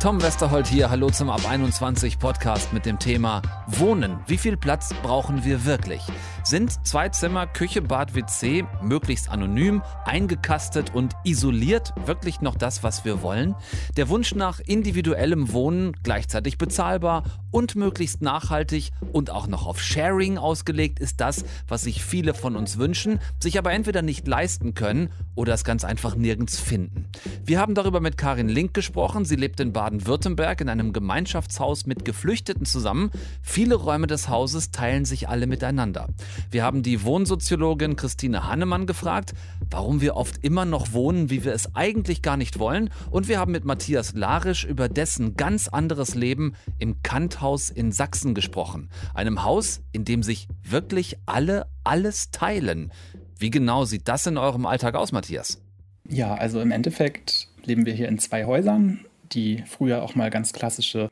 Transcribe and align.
Tom 0.00 0.22
Westerholt 0.22 0.66
hier, 0.66 0.88
hallo 0.88 1.10
zum 1.10 1.28
Ab 1.28 1.42
21 1.46 2.18
Podcast 2.18 2.72
mit 2.72 2.86
dem 2.86 2.98
Thema 2.98 3.42
Wohnen. 3.66 4.18
Wie 4.26 4.38
viel 4.38 4.56
Platz 4.56 4.94
brauchen 5.02 5.44
wir 5.44 5.66
wirklich? 5.66 6.00
Sind 6.42 6.86
zwei 6.86 7.10
Zimmer, 7.10 7.46
Küche, 7.46 7.82
Bad, 7.82 8.14
WC 8.14 8.64
möglichst 8.82 9.28
anonym, 9.28 9.82
eingekastet 10.06 10.94
und 10.94 11.12
isoliert 11.22 11.92
wirklich 12.06 12.40
noch 12.40 12.54
das, 12.54 12.82
was 12.82 13.04
wir 13.04 13.20
wollen? 13.20 13.54
Der 13.98 14.08
Wunsch 14.08 14.34
nach 14.34 14.58
individuellem 14.60 15.52
Wohnen, 15.52 15.94
gleichzeitig 16.02 16.56
bezahlbar 16.56 17.24
und 17.50 17.76
möglichst 17.76 18.22
nachhaltig 18.22 18.92
und 19.12 19.28
auch 19.28 19.48
noch 19.48 19.66
auf 19.66 19.82
Sharing 19.82 20.38
ausgelegt, 20.38 20.98
ist 20.98 21.20
das, 21.20 21.44
was 21.68 21.82
sich 21.82 22.02
viele 22.02 22.32
von 22.32 22.56
uns 22.56 22.78
wünschen, 22.78 23.18
sich 23.38 23.58
aber 23.58 23.72
entweder 23.72 24.00
nicht 24.00 24.26
leisten 24.26 24.72
können 24.72 25.10
oder 25.34 25.52
es 25.52 25.62
ganz 25.62 25.84
einfach 25.84 26.16
nirgends 26.16 26.58
finden. 26.58 27.04
Wir 27.44 27.60
haben 27.60 27.74
darüber 27.74 28.00
mit 28.00 28.16
Karin 28.16 28.48
Link 28.48 28.72
gesprochen. 28.72 29.26
Sie 29.26 29.36
lebt 29.36 29.60
in 29.60 29.72
Baden-Württemberg 29.90 30.60
in 30.60 30.68
einem 30.68 30.92
Gemeinschaftshaus 30.92 31.84
mit 31.84 32.04
Geflüchteten 32.04 32.64
zusammen. 32.64 33.10
Viele 33.42 33.74
Räume 33.74 34.06
des 34.06 34.28
Hauses 34.28 34.70
teilen 34.70 35.04
sich 35.04 35.28
alle 35.28 35.48
miteinander. 35.48 36.08
Wir 36.50 36.62
haben 36.62 36.84
die 36.84 37.02
Wohnsoziologin 37.02 37.96
Christine 37.96 38.46
Hannemann 38.46 38.86
gefragt, 38.86 39.32
warum 39.68 40.00
wir 40.00 40.14
oft 40.14 40.44
immer 40.44 40.64
noch 40.64 40.92
wohnen, 40.92 41.28
wie 41.28 41.44
wir 41.44 41.52
es 41.52 41.74
eigentlich 41.74 42.22
gar 42.22 42.36
nicht 42.36 42.60
wollen. 42.60 42.90
Und 43.10 43.26
wir 43.26 43.40
haben 43.40 43.50
mit 43.50 43.64
Matthias 43.64 44.14
Larisch 44.14 44.64
über 44.64 44.88
dessen 44.88 45.34
ganz 45.34 45.66
anderes 45.66 46.14
Leben 46.14 46.54
im 46.78 47.02
Kanthaus 47.02 47.68
in 47.68 47.90
Sachsen 47.90 48.34
gesprochen. 48.34 48.90
Einem 49.12 49.42
Haus, 49.42 49.80
in 49.90 50.04
dem 50.04 50.22
sich 50.22 50.46
wirklich 50.62 51.16
alle 51.26 51.66
alles 51.82 52.30
teilen. 52.30 52.92
Wie 53.36 53.50
genau 53.50 53.84
sieht 53.84 54.06
das 54.06 54.26
in 54.26 54.38
eurem 54.38 54.66
Alltag 54.66 54.94
aus, 54.94 55.10
Matthias? 55.10 55.60
Ja, 56.08 56.34
also 56.34 56.60
im 56.60 56.70
Endeffekt 56.70 57.48
leben 57.64 57.86
wir 57.86 57.92
hier 57.92 58.08
in 58.08 58.18
zwei 58.18 58.44
Häusern, 58.44 59.04
die 59.32 59.62
früher 59.66 60.02
auch 60.02 60.14
mal 60.14 60.30
ganz 60.30 60.52
klassische 60.52 61.10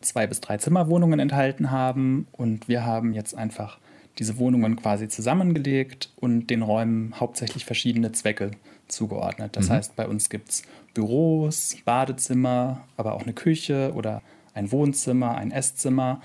zwei 0.00 0.26
bis 0.26 0.40
drei 0.40 0.56
Zimmerwohnungen 0.56 1.20
enthalten 1.20 1.70
haben. 1.70 2.26
Und 2.32 2.68
wir 2.68 2.84
haben 2.84 3.12
jetzt 3.12 3.34
einfach 3.34 3.78
diese 4.18 4.38
Wohnungen 4.38 4.76
quasi 4.76 5.08
zusammengelegt 5.08 6.12
und 6.16 6.48
den 6.48 6.62
Räumen 6.62 7.14
hauptsächlich 7.18 7.64
verschiedene 7.64 8.12
Zwecke 8.12 8.50
zugeordnet. 8.88 9.56
Das 9.56 9.68
mhm. 9.68 9.74
heißt, 9.74 9.96
bei 9.96 10.06
uns 10.06 10.28
gibt 10.28 10.50
es 10.50 10.62
Büros, 10.94 11.76
Badezimmer, 11.84 12.82
aber 12.96 13.14
auch 13.14 13.22
eine 13.22 13.32
Küche 13.32 13.92
oder 13.94 14.22
ein 14.54 14.72
Wohnzimmer, 14.72 15.36
ein 15.36 15.52
Esszimmer 15.52 16.20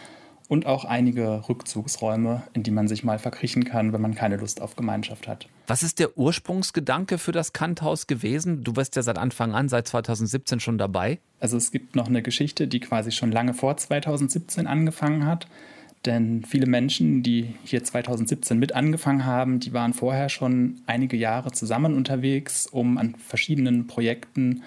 und 0.47 0.65
auch 0.65 0.85
einige 0.85 1.47
Rückzugsräume, 1.47 2.43
in 2.53 2.63
die 2.63 2.71
man 2.71 2.87
sich 2.87 3.03
mal 3.03 3.19
verkriechen 3.19 3.65
kann, 3.65 3.93
wenn 3.93 4.01
man 4.01 4.15
keine 4.15 4.37
Lust 4.37 4.61
auf 4.61 4.75
Gemeinschaft 4.75 5.27
hat. 5.27 5.47
Was 5.67 5.81
ist 5.81 5.99
der 5.99 6.17
Ursprungsgedanke 6.17 7.17
für 7.17 7.31
das 7.31 7.51
Kanthaus 7.51 8.05
gewesen? 8.05 8.63
Du 8.63 8.73
bist 8.73 8.95
ja 8.95 9.01
seit 9.01 9.17
Anfang 9.17 9.53
an, 9.53 9.67
seit 9.67 9.87
2017 9.87 10.59
schon 10.59 10.77
dabei. 10.77 11.19
Also 11.39 11.57
es 11.57 11.71
gibt 11.71 11.95
noch 11.95 12.07
eine 12.07 12.21
Geschichte, 12.21 12.67
die 12.67 12.79
quasi 12.79 13.11
schon 13.11 13.31
lange 13.31 13.53
vor 13.53 13.75
2017 13.75 14.67
angefangen 14.67 15.25
hat. 15.25 15.47
Denn 16.05 16.43
viele 16.45 16.67
Menschen, 16.67 17.23
die 17.23 17.55
hier 17.63 17.83
2017 17.83 18.59
mit 18.59 18.75
angefangen 18.75 19.25
haben, 19.25 19.59
die 19.59 19.73
waren 19.73 19.93
vorher 19.93 20.29
schon 20.29 20.81
einige 20.85 21.17
Jahre 21.17 21.51
zusammen 21.51 21.95
unterwegs, 21.95 22.67
um 22.67 22.99
an 22.99 23.15
verschiedenen 23.15 23.87
Projekten 23.87 24.61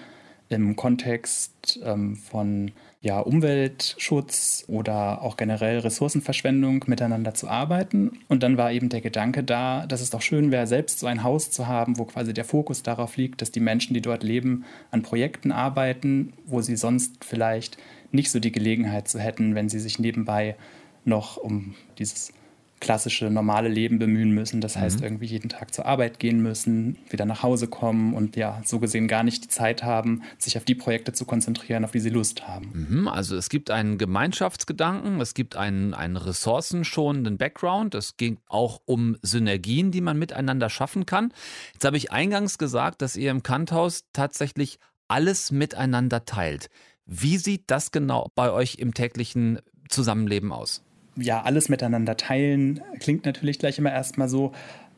im 0.49 0.75
Kontext 0.75 1.79
ähm, 1.83 2.17
von 2.17 2.71
ja, 3.01 3.19
Umweltschutz 3.19 4.65
oder 4.67 5.21
auch 5.21 5.37
generell 5.37 5.79
Ressourcenverschwendung 5.79 6.83
miteinander 6.87 7.33
zu 7.33 7.47
arbeiten. 7.47 8.19
Und 8.27 8.43
dann 8.43 8.57
war 8.57 8.73
eben 8.73 8.89
der 8.89 8.99
Gedanke 8.99 9.41
da, 9.41 9.87
dass 9.87 10.01
es 10.01 10.09
doch 10.09 10.21
schön 10.21 10.51
wäre, 10.51 10.67
selbst 10.67 10.99
so 10.99 11.07
ein 11.07 11.23
Haus 11.23 11.49
zu 11.49 11.67
haben, 11.67 11.97
wo 11.97 12.03
quasi 12.03 12.33
der 12.33 12.43
Fokus 12.43 12.83
darauf 12.83 13.15
liegt, 13.15 13.41
dass 13.41 13.51
die 13.51 13.61
Menschen, 13.61 13.93
die 13.93 14.01
dort 14.01 14.23
leben, 14.23 14.65
an 14.91 15.01
Projekten 15.01 15.53
arbeiten, 15.53 16.33
wo 16.45 16.61
sie 16.61 16.75
sonst 16.75 17.23
vielleicht 17.23 17.77
nicht 18.11 18.31
so 18.31 18.39
die 18.39 18.51
Gelegenheit 18.51 19.07
zu 19.07 19.19
hätten, 19.19 19.55
wenn 19.55 19.69
sie 19.69 19.79
sich 19.79 19.99
nebenbei 19.99 20.57
noch 21.05 21.37
um 21.37 21.75
dieses 21.99 22.33
klassische 22.79 23.29
normale 23.29 23.69
Leben 23.69 23.99
bemühen 23.99 24.31
müssen. 24.31 24.61
Das 24.61 24.75
heißt, 24.75 24.99
mhm. 24.99 25.05
irgendwie 25.05 25.25
jeden 25.25 25.49
Tag 25.49 25.73
zur 25.73 25.85
Arbeit 25.85 26.19
gehen 26.19 26.41
müssen, 26.41 26.97
wieder 27.09 27.25
nach 27.25 27.43
Hause 27.43 27.67
kommen 27.67 28.13
und 28.13 28.35
ja, 28.35 28.61
so 28.65 28.79
gesehen 28.79 29.07
gar 29.07 29.23
nicht 29.23 29.43
die 29.43 29.47
Zeit 29.47 29.83
haben, 29.83 30.23
sich 30.37 30.57
auf 30.57 30.65
die 30.65 30.75
Projekte 30.75 31.13
zu 31.13 31.25
konzentrieren, 31.25 31.83
auf 31.83 31.91
die 31.91 31.99
sie 31.99 32.09
Lust 32.09 32.47
haben. 32.47 32.87
Mhm, 32.89 33.07
also 33.07 33.35
es 33.35 33.49
gibt 33.49 33.71
einen 33.71 33.97
Gemeinschaftsgedanken, 33.97 35.19
es 35.21 35.33
gibt 35.33 35.55
einen, 35.55 35.93
einen 35.93 36.17
ressourcenschonenden 36.17 37.37
Background, 37.37 37.95
es 37.95 38.17
ging 38.17 38.37
auch 38.47 38.81
um 38.85 39.17
Synergien, 39.21 39.91
die 39.91 40.01
man 40.01 40.17
miteinander 40.17 40.69
schaffen 40.69 41.05
kann. 41.05 41.33
Jetzt 41.73 41.85
habe 41.85 41.97
ich 41.97 42.11
eingangs 42.11 42.57
gesagt, 42.57 43.01
dass 43.01 43.15
ihr 43.15 43.31
im 43.31 43.43
Kanthaus 43.43 44.05
tatsächlich 44.13 44.79
alles 45.07 45.51
miteinander 45.51 46.25
teilt. 46.25 46.69
Wie 47.05 47.37
sieht 47.37 47.63
das 47.67 47.91
genau 47.91 48.31
bei 48.35 48.51
euch 48.51 48.75
im 48.75 48.93
täglichen 48.93 49.59
Zusammenleben 49.89 50.51
aus? 50.51 50.83
Ja, 51.19 51.41
alles 51.41 51.69
miteinander 51.69 52.17
teilen, 52.17 52.81
klingt 52.99 53.25
natürlich 53.25 53.59
gleich 53.59 53.77
immer 53.77 53.91
erstmal 53.91 54.29
so. 54.29 54.51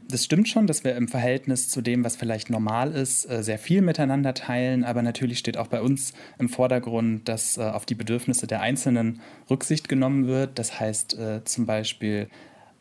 Das 0.07 0.25
stimmt 0.25 0.49
schon, 0.49 0.67
dass 0.67 0.83
wir 0.83 0.95
im 0.95 1.07
Verhältnis 1.07 1.69
zu 1.69 1.81
dem, 1.81 2.03
was 2.03 2.17
vielleicht 2.17 2.49
normal 2.49 2.91
ist, 2.91 3.29
äh, 3.29 3.43
sehr 3.43 3.57
viel 3.57 3.81
miteinander 3.81 4.33
teilen. 4.33 4.83
Aber 4.83 5.01
natürlich 5.01 5.39
steht 5.39 5.57
auch 5.57 5.67
bei 5.67 5.81
uns 5.81 6.13
im 6.37 6.49
Vordergrund, 6.49 7.29
dass 7.29 7.57
äh, 7.57 7.61
auf 7.61 7.85
die 7.85 7.95
Bedürfnisse 7.95 8.45
der 8.45 8.61
Einzelnen 8.61 9.21
Rücksicht 9.49 9.87
genommen 9.87 10.27
wird. 10.27 10.59
Das 10.59 10.79
heißt 10.79 11.17
äh, 11.17 11.43
zum 11.45 11.65
Beispiel, 11.65 12.27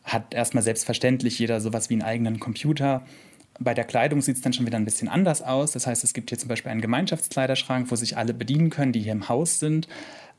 hat 0.03 0.33
erstmal 0.33 0.63
selbstverständlich 0.63 1.39
jeder 1.39 1.61
sowas 1.61 1.89
wie 1.89 1.93
einen 1.93 2.01
eigenen 2.01 2.39
Computer. 2.39 3.03
Bei 3.59 3.73
der 3.73 3.83
Kleidung 3.83 4.21
sieht 4.21 4.37
es 4.37 4.41
dann 4.41 4.53
schon 4.53 4.65
wieder 4.65 4.77
ein 4.77 4.85
bisschen 4.85 5.07
anders 5.07 5.41
aus. 5.41 5.71
Das 5.71 5.85
heißt, 5.85 6.03
es 6.03 6.13
gibt 6.13 6.29
hier 6.29 6.39
zum 6.39 6.49
Beispiel 6.49 6.71
einen 6.71 6.81
Gemeinschaftskleiderschrank, 6.81 7.91
wo 7.91 7.95
sich 7.95 8.17
alle 8.17 8.33
bedienen 8.33 8.71
können, 8.71 8.91
die 8.91 9.01
hier 9.01 9.11
im 9.11 9.29
Haus 9.29 9.59
sind. 9.59 9.87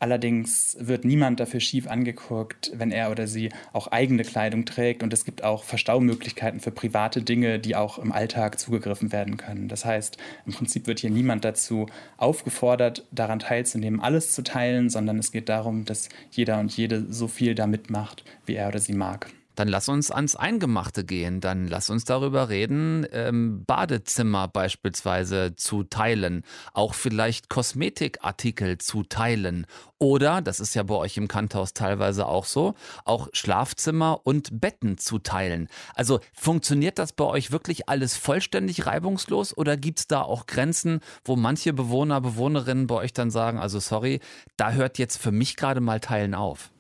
Allerdings 0.03 0.77
wird 0.81 1.05
niemand 1.05 1.39
dafür 1.39 1.61
schief 1.61 1.87
angeguckt, 1.87 2.73
wenn 2.75 2.91
er 2.91 3.13
oder 3.13 3.29
sie 3.29 3.51
auch 3.73 3.87
eigene 3.87 4.25
Kleidung 4.25 4.65
trägt. 4.65 5.05
Und 5.05 5.13
es 5.13 5.25
gibt 5.25 5.45
auch 5.45 5.63
Verstaumöglichkeiten 5.63 6.59
für 6.59 6.73
private 6.73 7.23
Dinge, 7.23 7.61
die 7.61 7.77
auch 7.77 8.01
im 8.01 8.11
Alltag 8.11 8.59
zugegriffen 8.59 9.13
werden 9.13 9.37
können. 9.37 9.69
Das 9.69 9.85
heißt, 9.85 10.17
im 10.45 10.55
Prinzip 10.55 10.89
wird 10.89 10.99
hier 10.99 11.11
niemand 11.11 11.45
dazu 11.45 11.87
aufgefordert, 12.17 13.07
daran 13.13 13.39
teilzunehmen, 13.39 14.01
alles 14.01 14.33
zu 14.33 14.43
teilen, 14.43 14.91
sondern 14.91 15.21
es 15.21 15.31
geht 15.31 15.49
darum, 15.49 15.85
dass 15.85 16.09
jeder 16.33 16.59
und 16.59 16.77
jede 16.77 17.07
so 17.09 17.29
viel 17.29 17.55
da 17.55 17.69
mitmacht, 17.69 18.25
wie 18.45 18.57
er 18.57 18.67
oder 18.67 18.81
sie 18.81 18.95
mag. 18.95 19.31
Dann 19.55 19.69
lass 19.69 19.89
uns 19.89 20.11
ans 20.11 20.37
Eingemachte 20.37 21.05
gehen. 21.05 21.41
Dann 21.41 21.69
lass 21.69 21.91
uns 21.91 22.05
darüber 22.05 22.49
reden, 22.49 23.07
ähm, 23.13 23.65
Badezimmer 23.65 24.49
beispielsweise 24.49 25.55
zu 25.57 25.85
teilen, 25.85 26.43
auch 26.73 26.95
vielleicht 26.95 27.49
Kosmetikartikel 27.49 28.79
zu 28.79 29.03
teilen. 29.03 29.67
Oder, 29.99 30.43
das 30.43 30.59
ist 30.59 30.75
ja 30.75 30.83
bei 30.83 30.97
euch 30.97 31.17
im 31.17 31.29
Kanthaus 31.29 31.75
teilweise 31.75 32.27
auch 32.27 32.45
so, 32.45 32.75
auch 33.05 33.29
Schlafzimmer 33.33 34.21
und 34.25 34.61
Betten 34.61 34.99
zu 34.99 35.21
teilen. 35.21 35.69
Also 35.95 36.19
funktioniert 36.33 36.99
das 36.99 37.13
bei 37.13 37.25
euch 37.25 37.53
wirklich 37.53 37.89
alles 37.89 38.17
vollständig 38.17 38.87
reibungslos 38.87 39.57
oder 39.57 39.77
gibt 39.77 40.01
es 40.01 40.07
da 40.09 40.23
auch 40.23 40.47
Grenzen, 40.47 41.01
wo 41.25 41.37
manche 41.37 41.73
Bewohner, 41.73 42.21
Bewohnerinnen 42.21 42.89
bei 42.89 42.97
euch 42.97 43.13
dann 43.13 43.31
sagen, 43.31 43.59
also 43.59 43.79
sorry, 43.79 44.19
da 44.57 44.73
hört 44.73 44.99
jetzt 44.99 45.19
für 45.19 45.31
mich 45.31 45.57
gerade 45.57 45.81
mal 45.81 46.01
Teilen 46.01 46.35
auf? 46.35 46.73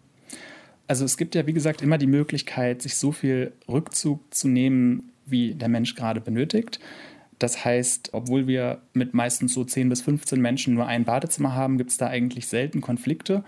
Also 0.92 1.06
es 1.06 1.16
gibt 1.16 1.34
ja, 1.34 1.46
wie 1.46 1.54
gesagt, 1.54 1.80
immer 1.80 1.96
die 1.96 2.06
Möglichkeit, 2.06 2.82
sich 2.82 2.96
so 2.96 3.12
viel 3.12 3.54
Rückzug 3.66 4.34
zu 4.34 4.46
nehmen, 4.46 5.10
wie 5.24 5.54
der 5.54 5.70
Mensch 5.70 5.94
gerade 5.94 6.20
benötigt. 6.20 6.80
Das 7.38 7.64
heißt, 7.64 8.10
obwohl 8.12 8.46
wir 8.46 8.82
mit 8.92 9.14
meistens 9.14 9.54
so 9.54 9.64
10 9.64 9.88
bis 9.88 10.02
15 10.02 10.38
Menschen 10.38 10.74
nur 10.74 10.86
ein 10.86 11.06
Badezimmer 11.06 11.54
haben, 11.54 11.78
gibt 11.78 11.92
es 11.92 11.96
da 11.96 12.08
eigentlich 12.08 12.46
selten 12.46 12.82
Konflikte, 12.82 13.42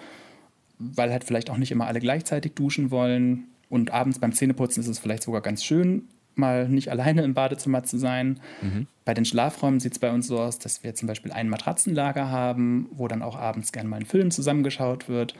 weil 0.78 1.12
halt 1.12 1.24
vielleicht 1.24 1.50
auch 1.50 1.58
nicht 1.58 1.70
immer 1.70 1.86
alle 1.86 2.00
gleichzeitig 2.00 2.54
duschen 2.54 2.90
wollen. 2.90 3.44
Und 3.68 3.90
abends 3.90 4.20
beim 4.20 4.32
Zähneputzen 4.32 4.82
ist 4.82 4.88
es 4.88 4.98
vielleicht 4.98 5.24
sogar 5.24 5.42
ganz 5.42 5.62
schön, 5.62 6.08
mal 6.36 6.66
nicht 6.66 6.90
alleine 6.90 7.24
im 7.24 7.34
Badezimmer 7.34 7.84
zu 7.84 7.98
sein. 7.98 8.40
Mhm. 8.62 8.86
Bei 9.04 9.12
den 9.12 9.26
Schlafräumen 9.26 9.80
sieht 9.80 9.92
es 9.92 9.98
bei 9.98 10.10
uns 10.10 10.28
so 10.28 10.40
aus, 10.40 10.60
dass 10.60 10.82
wir 10.82 10.94
zum 10.94 11.08
Beispiel 11.08 11.30
ein 11.30 11.50
Matratzenlager 11.50 12.30
haben, 12.30 12.88
wo 12.92 13.06
dann 13.06 13.20
auch 13.20 13.36
abends 13.36 13.70
gerne 13.70 13.90
mal 13.90 13.96
ein 13.96 14.06
Film 14.06 14.30
zusammengeschaut 14.30 15.10
wird. 15.10 15.34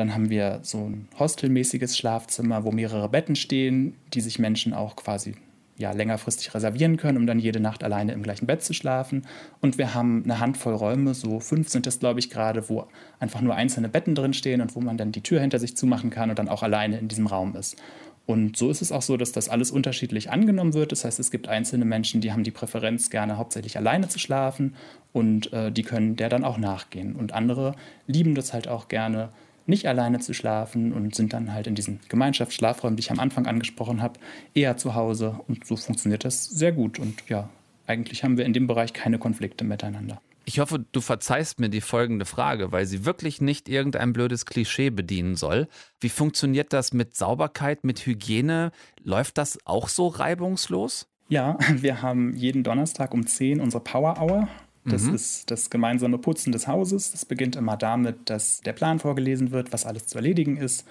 Dann 0.00 0.14
haben 0.14 0.30
wir 0.30 0.60
so 0.62 0.78
ein 0.78 1.08
hostelmäßiges 1.18 1.94
Schlafzimmer, 1.94 2.64
wo 2.64 2.72
mehrere 2.72 3.10
Betten 3.10 3.36
stehen, 3.36 3.96
die 4.14 4.22
sich 4.22 4.38
Menschen 4.38 4.72
auch 4.72 4.96
quasi 4.96 5.34
ja, 5.76 5.92
längerfristig 5.92 6.54
reservieren 6.54 6.96
können, 6.96 7.18
um 7.18 7.26
dann 7.26 7.38
jede 7.38 7.60
Nacht 7.60 7.84
alleine 7.84 8.12
im 8.12 8.22
gleichen 8.22 8.46
Bett 8.46 8.62
zu 8.62 8.72
schlafen. 8.72 9.26
Und 9.60 9.76
wir 9.76 9.92
haben 9.92 10.22
eine 10.24 10.40
Handvoll 10.40 10.72
Räume, 10.72 11.12
so 11.12 11.38
fünf 11.38 11.68
sind 11.68 11.86
es, 11.86 12.00
glaube 12.00 12.18
ich, 12.18 12.30
gerade, 12.30 12.70
wo 12.70 12.86
einfach 13.18 13.42
nur 13.42 13.54
einzelne 13.54 13.90
Betten 13.90 14.14
drin 14.14 14.32
stehen 14.32 14.62
und 14.62 14.74
wo 14.74 14.80
man 14.80 14.96
dann 14.96 15.12
die 15.12 15.20
Tür 15.20 15.42
hinter 15.42 15.58
sich 15.58 15.76
zumachen 15.76 16.08
kann 16.08 16.30
und 16.30 16.38
dann 16.38 16.48
auch 16.48 16.62
alleine 16.62 16.98
in 16.98 17.08
diesem 17.08 17.26
Raum 17.26 17.54
ist. 17.54 17.76
Und 18.24 18.56
so 18.56 18.70
ist 18.70 18.80
es 18.80 18.92
auch 18.92 19.02
so, 19.02 19.18
dass 19.18 19.32
das 19.32 19.50
alles 19.50 19.70
unterschiedlich 19.70 20.30
angenommen 20.30 20.72
wird. 20.72 20.92
Das 20.92 21.04
heißt, 21.04 21.20
es 21.20 21.30
gibt 21.30 21.48
einzelne 21.48 21.84
Menschen, 21.84 22.22
die 22.22 22.32
haben 22.32 22.44
die 22.44 22.50
Präferenz, 22.50 23.10
gerne 23.10 23.36
hauptsächlich 23.36 23.76
alleine 23.76 24.08
zu 24.08 24.18
schlafen 24.18 24.76
und 25.12 25.52
äh, 25.52 25.70
die 25.70 25.82
können 25.82 26.16
der 26.16 26.30
dann 26.30 26.44
auch 26.44 26.56
nachgehen. 26.56 27.16
Und 27.16 27.34
andere 27.34 27.74
lieben 28.06 28.34
das 28.34 28.54
halt 28.54 28.66
auch 28.66 28.88
gerne, 28.88 29.28
nicht 29.70 29.86
alleine 29.88 30.18
zu 30.18 30.34
schlafen 30.34 30.92
und 30.92 31.14
sind 31.14 31.32
dann 31.32 31.54
halt 31.54 31.66
in 31.66 31.74
diesen 31.74 32.00
Gemeinschaftsschlafräumen, 32.08 32.96
die 32.96 33.00
ich 33.00 33.10
am 33.10 33.20
Anfang 33.20 33.46
angesprochen 33.46 34.02
habe, 34.02 34.20
eher 34.52 34.76
zu 34.76 34.94
Hause. 34.94 35.40
Und 35.48 35.66
so 35.66 35.76
funktioniert 35.76 36.24
das 36.24 36.44
sehr 36.44 36.72
gut. 36.72 36.98
Und 36.98 37.22
ja, 37.28 37.48
eigentlich 37.86 38.22
haben 38.22 38.36
wir 38.36 38.44
in 38.44 38.52
dem 38.52 38.66
Bereich 38.66 38.92
keine 38.92 39.18
Konflikte 39.18 39.64
miteinander. 39.64 40.20
Ich 40.44 40.58
hoffe, 40.58 40.84
du 40.90 41.00
verzeihst 41.00 41.60
mir 41.60 41.68
die 41.68 41.80
folgende 41.80 42.24
Frage, 42.24 42.72
weil 42.72 42.86
sie 42.86 43.04
wirklich 43.04 43.40
nicht 43.40 43.68
irgendein 43.68 44.12
blödes 44.12 44.46
Klischee 44.46 44.90
bedienen 44.90 45.36
soll. 45.36 45.68
Wie 46.00 46.08
funktioniert 46.08 46.72
das 46.72 46.92
mit 46.92 47.14
Sauberkeit, 47.14 47.84
mit 47.84 48.04
Hygiene? 48.04 48.72
Läuft 49.02 49.38
das 49.38 49.58
auch 49.64 49.88
so 49.88 50.08
reibungslos? 50.08 51.06
Ja, 51.28 51.56
wir 51.76 52.02
haben 52.02 52.34
jeden 52.34 52.64
Donnerstag 52.64 53.14
um 53.14 53.26
10 53.26 53.60
unsere 53.60 53.82
Power 53.82 54.20
Hour. 54.20 54.48
Das 54.84 55.02
mhm. 55.02 55.14
ist 55.14 55.50
das 55.50 55.68
gemeinsame 55.68 56.18
Putzen 56.18 56.52
des 56.52 56.66
Hauses. 56.66 57.12
Das 57.12 57.24
beginnt 57.24 57.56
immer 57.56 57.76
damit, 57.76 58.30
dass 58.30 58.60
der 58.60 58.72
Plan 58.72 58.98
vorgelesen 58.98 59.50
wird, 59.50 59.72
was 59.72 59.84
alles 59.84 60.06
zu 60.06 60.18
erledigen 60.18 60.56
ist. 60.56 60.86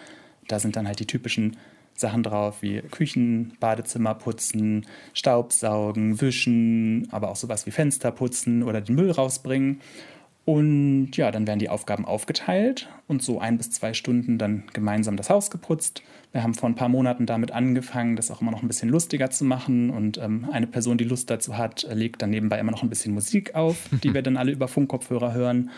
Da 0.48 0.60
sind 0.60 0.76
dann 0.76 0.88
halt 0.88 1.00
die 1.00 1.08
typischen 1.08 1.58
Sachen 1.96 2.24
drauf 2.24 2.62
wie 2.62 2.82
Küchen, 2.82 3.54
Badezimmer 3.60 4.16
putzen, 4.16 4.86
Staubsaugen, 5.14 6.22
wischen, 6.22 7.08
aber 7.12 7.30
auch 7.30 7.36
sowas 7.36 7.66
wie 7.66 7.72
Fenster 7.72 8.12
putzen 8.12 8.64
oder 8.64 8.80
den 8.82 8.96
Müll 8.96 9.12
rausbringen. 9.12 9.82
Und 10.50 11.12
ja, 11.16 11.30
dann 11.30 11.46
werden 11.46 11.60
die 11.60 11.70
Aufgaben 11.70 12.06
aufgeteilt 12.06 12.90
und 13.08 13.22
so 13.22 13.38
ein 13.40 13.60
bis 13.60 13.70
zwei 13.70 13.94
Stunden 13.94 14.40
dann 14.40 14.64
gemeinsam 14.74 15.16
das 15.16 15.30
Haus 15.30 15.52
geputzt. 15.52 16.02
Wir 16.32 16.42
haben 16.42 16.56
vor 16.56 16.68
ein 16.68 16.74
paar 16.74 16.90
Monaten 16.90 17.28
damit 17.28 17.52
angefangen, 17.52 18.16
das 18.16 18.32
auch 18.32 18.42
immer 18.42 18.50
noch 18.50 18.64
ein 18.64 18.68
bisschen 18.68 18.90
lustiger 18.90 19.30
zu 19.30 19.46
machen. 19.46 19.92
Und 19.92 20.18
ähm, 20.18 20.48
eine 20.52 20.66
Person, 20.66 20.98
die 20.98 21.04
Lust 21.04 21.30
dazu 21.30 21.56
hat, 21.56 21.88
legt 21.94 22.24
dann 22.24 22.32
nebenbei 22.32 22.58
immer 22.58 22.72
noch 22.72 22.82
ein 22.82 22.90
bisschen 22.90 23.14
Musik 23.14 23.54
auf, 23.54 23.90
die 24.02 24.16
wir 24.16 24.22
dann 24.24 24.38
alle 24.38 24.52
über 24.52 24.68
Funkkopfhörer 24.68 25.36
hören. 25.36 25.70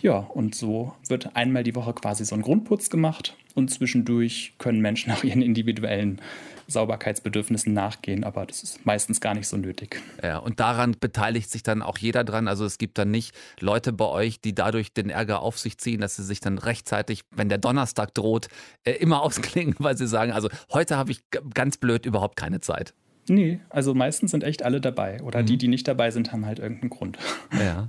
Ja, 0.00 0.18
und 0.18 0.54
so 0.54 0.94
wird 1.08 1.34
einmal 1.34 1.64
die 1.64 1.74
Woche 1.74 1.92
quasi 1.92 2.24
so 2.24 2.34
ein 2.34 2.42
Grundputz 2.42 2.88
gemacht 2.88 3.36
und 3.54 3.70
zwischendurch 3.70 4.54
können 4.58 4.80
Menschen 4.80 5.12
auch 5.14 5.24
ihren 5.24 5.42
individuellen 5.42 6.20
Sauberkeitsbedürfnissen 6.68 7.72
nachgehen, 7.72 8.24
aber 8.24 8.44
das 8.44 8.62
ist 8.62 8.84
meistens 8.84 9.20
gar 9.20 9.34
nicht 9.34 9.48
so 9.48 9.56
nötig. 9.56 10.00
Ja, 10.22 10.36
und 10.38 10.60
daran 10.60 10.94
beteiligt 11.00 11.50
sich 11.50 11.62
dann 11.62 11.82
auch 11.82 11.96
jeder 11.96 12.24
dran. 12.24 12.46
Also 12.46 12.66
es 12.66 12.76
gibt 12.76 12.98
dann 12.98 13.10
nicht 13.10 13.34
Leute 13.58 13.92
bei 13.92 14.04
euch, 14.04 14.40
die 14.40 14.54
dadurch 14.54 14.92
den 14.92 15.08
Ärger 15.08 15.40
auf 15.40 15.58
sich 15.58 15.78
ziehen, 15.78 16.00
dass 16.02 16.16
sie 16.16 16.24
sich 16.24 16.40
dann 16.40 16.58
rechtzeitig, 16.58 17.22
wenn 17.34 17.48
der 17.48 17.58
Donnerstag 17.58 18.14
droht, 18.14 18.48
äh, 18.84 18.92
immer 18.92 19.22
ausklingen, 19.22 19.76
weil 19.78 19.96
sie 19.96 20.06
sagen, 20.06 20.30
also 20.30 20.50
heute 20.70 20.96
habe 20.96 21.10
ich 21.10 21.22
ganz 21.54 21.78
blöd 21.78 22.04
überhaupt 22.04 22.36
keine 22.36 22.60
Zeit. 22.60 22.94
Nee, 23.28 23.60
also 23.70 23.94
meistens 23.94 24.30
sind 24.30 24.44
echt 24.44 24.62
alle 24.64 24.80
dabei. 24.80 25.20
Oder 25.22 25.42
mhm. 25.42 25.46
die, 25.46 25.58
die 25.58 25.68
nicht 25.68 25.86
dabei 25.86 26.10
sind, 26.10 26.32
haben 26.32 26.46
halt 26.46 26.58
irgendeinen 26.58 26.90
Grund. 26.90 27.18
Ja. 27.58 27.88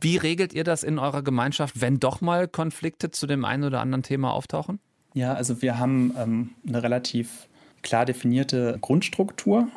Wie 0.00 0.16
regelt 0.16 0.52
ihr 0.52 0.64
das 0.64 0.82
in 0.82 0.98
eurer 0.98 1.22
Gemeinschaft, 1.22 1.80
wenn 1.80 2.00
doch 2.00 2.20
mal 2.20 2.48
Konflikte 2.48 3.10
zu 3.10 3.26
dem 3.26 3.44
einen 3.44 3.64
oder 3.64 3.80
anderen 3.80 4.02
Thema 4.02 4.32
auftauchen? 4.32 4.80
Ja, 5.14 5.34
also 5.34 5.62
wir 5.62 5.78
haben 5.78 6.14
ähm, 6.18 6.50
eine 6.66 6.82
relativ 6.82 7.46
klar 7.82 8.04
definierte 8.04 8.78
Grundstruktur. 8.80 9.68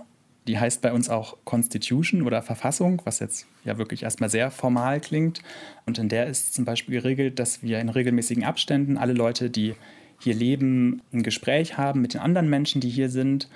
Die 0.47 0.57
heißt 0.57 0.81
bei 0.81 0.93
uns 0.93 1.09
auch 1.09 1.37
Constitution 1.43 2.23
oder 2.23 2.41
Verfassung, 2.41 3.01
was 3.03 3.19
jetzt 3.19 3.45
ja 3.63 3.77
wirklich 3.77 4.03
erstmal 4.03 4.29
sehr 4.29 4.49
formal 4.49 5.01
klingt. 5.01 5.41
Und 5.85 5.99
in 5.99 6.09
der 6.09 6.27
ist 6.27 6.53
zum 6.53 6.65
Beispiel 6.65 7.01
geregelt, 7.01 7.37
dass 7.37 7.61
wir 7.61 7.79
in 7.79 7.89
regelmäßigen 7.89 8.43
Abständen 8.43 8.97
alle 8.97 9.13
Leute, 9.13 9.49
die 9.49 9.75
hier 10.19 10.33
leben, 10.33 11.01
ein 11.13 11.21
Gespräch 11.21 11.77
haben 11.77 12.01
mit 12.01 12.13
den 12.13 12.21
anderen 12.21 12.49
Menschen, 12.49 12.81
die 12.81 12.89
hier 12.89 13.09
sind, 13.09 13.49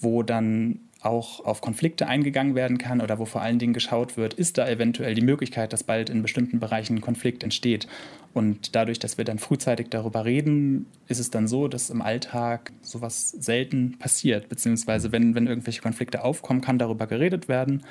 wo 0.00 0.22
dann 0.22 0.80
auch 1.00 1.44
auf 1.44 1.60
Konflikte 1.60 2.06
eingegangen 2.06 2.54
werden 2.54 2.78
kann 2.78 3.00
oder 3.00 3.18
wo 3.18 3.24
vor 3.24 3.40
allen 3.40 3.58
Dingen 3.58 3.72
geschaut 3.72 4.16
wird, 4.16 4.34
ist 4.34 4.58
da 4.58 4.68
eventuell 4.68 5.14
die 5.14 5.22
Möglichkeit, 5.22 5.72
dass 5.72 5.84
bald 5.84 6.10
in 6.10 6.22
bestimmten 6.22 6.58
Bereichen 6.58 6.96
ein 6.96 7.00
Konflikt 7.00 7.44
entsteht. 7.44 7.86
Und 8.34 8.74
dadurch, 8.74 8.98
dass 8.98 9.16
wir 9.16 9.24
dann 9.24 9.38
frühzeitig 9.38 9.88
darüber 9.90 10.24
reden, 10.24 10.86
ist 11.06 11.18
es 11.18 11.30
dann 11.30 11.46
so, 11.46 11.68
dass 11.68 11.90
im 11.90 12.02
Alltag 12.02 12.72
sowas 12.82 13.30
selten 13.30 13.98
passiert. 13.98 14.48
Beziehungsweise 14.48 15.12
wenn, 15.12 15.34
wenn 15.34 15.46
irgendwelche 15.46 15.82
Konflikte 15.82 16.24
aufkommen, 16.24 16.60
kann 16.60 16.78
darüber 16.78 17.06
geredet 17.06 17.48
werden. 17.48 17.84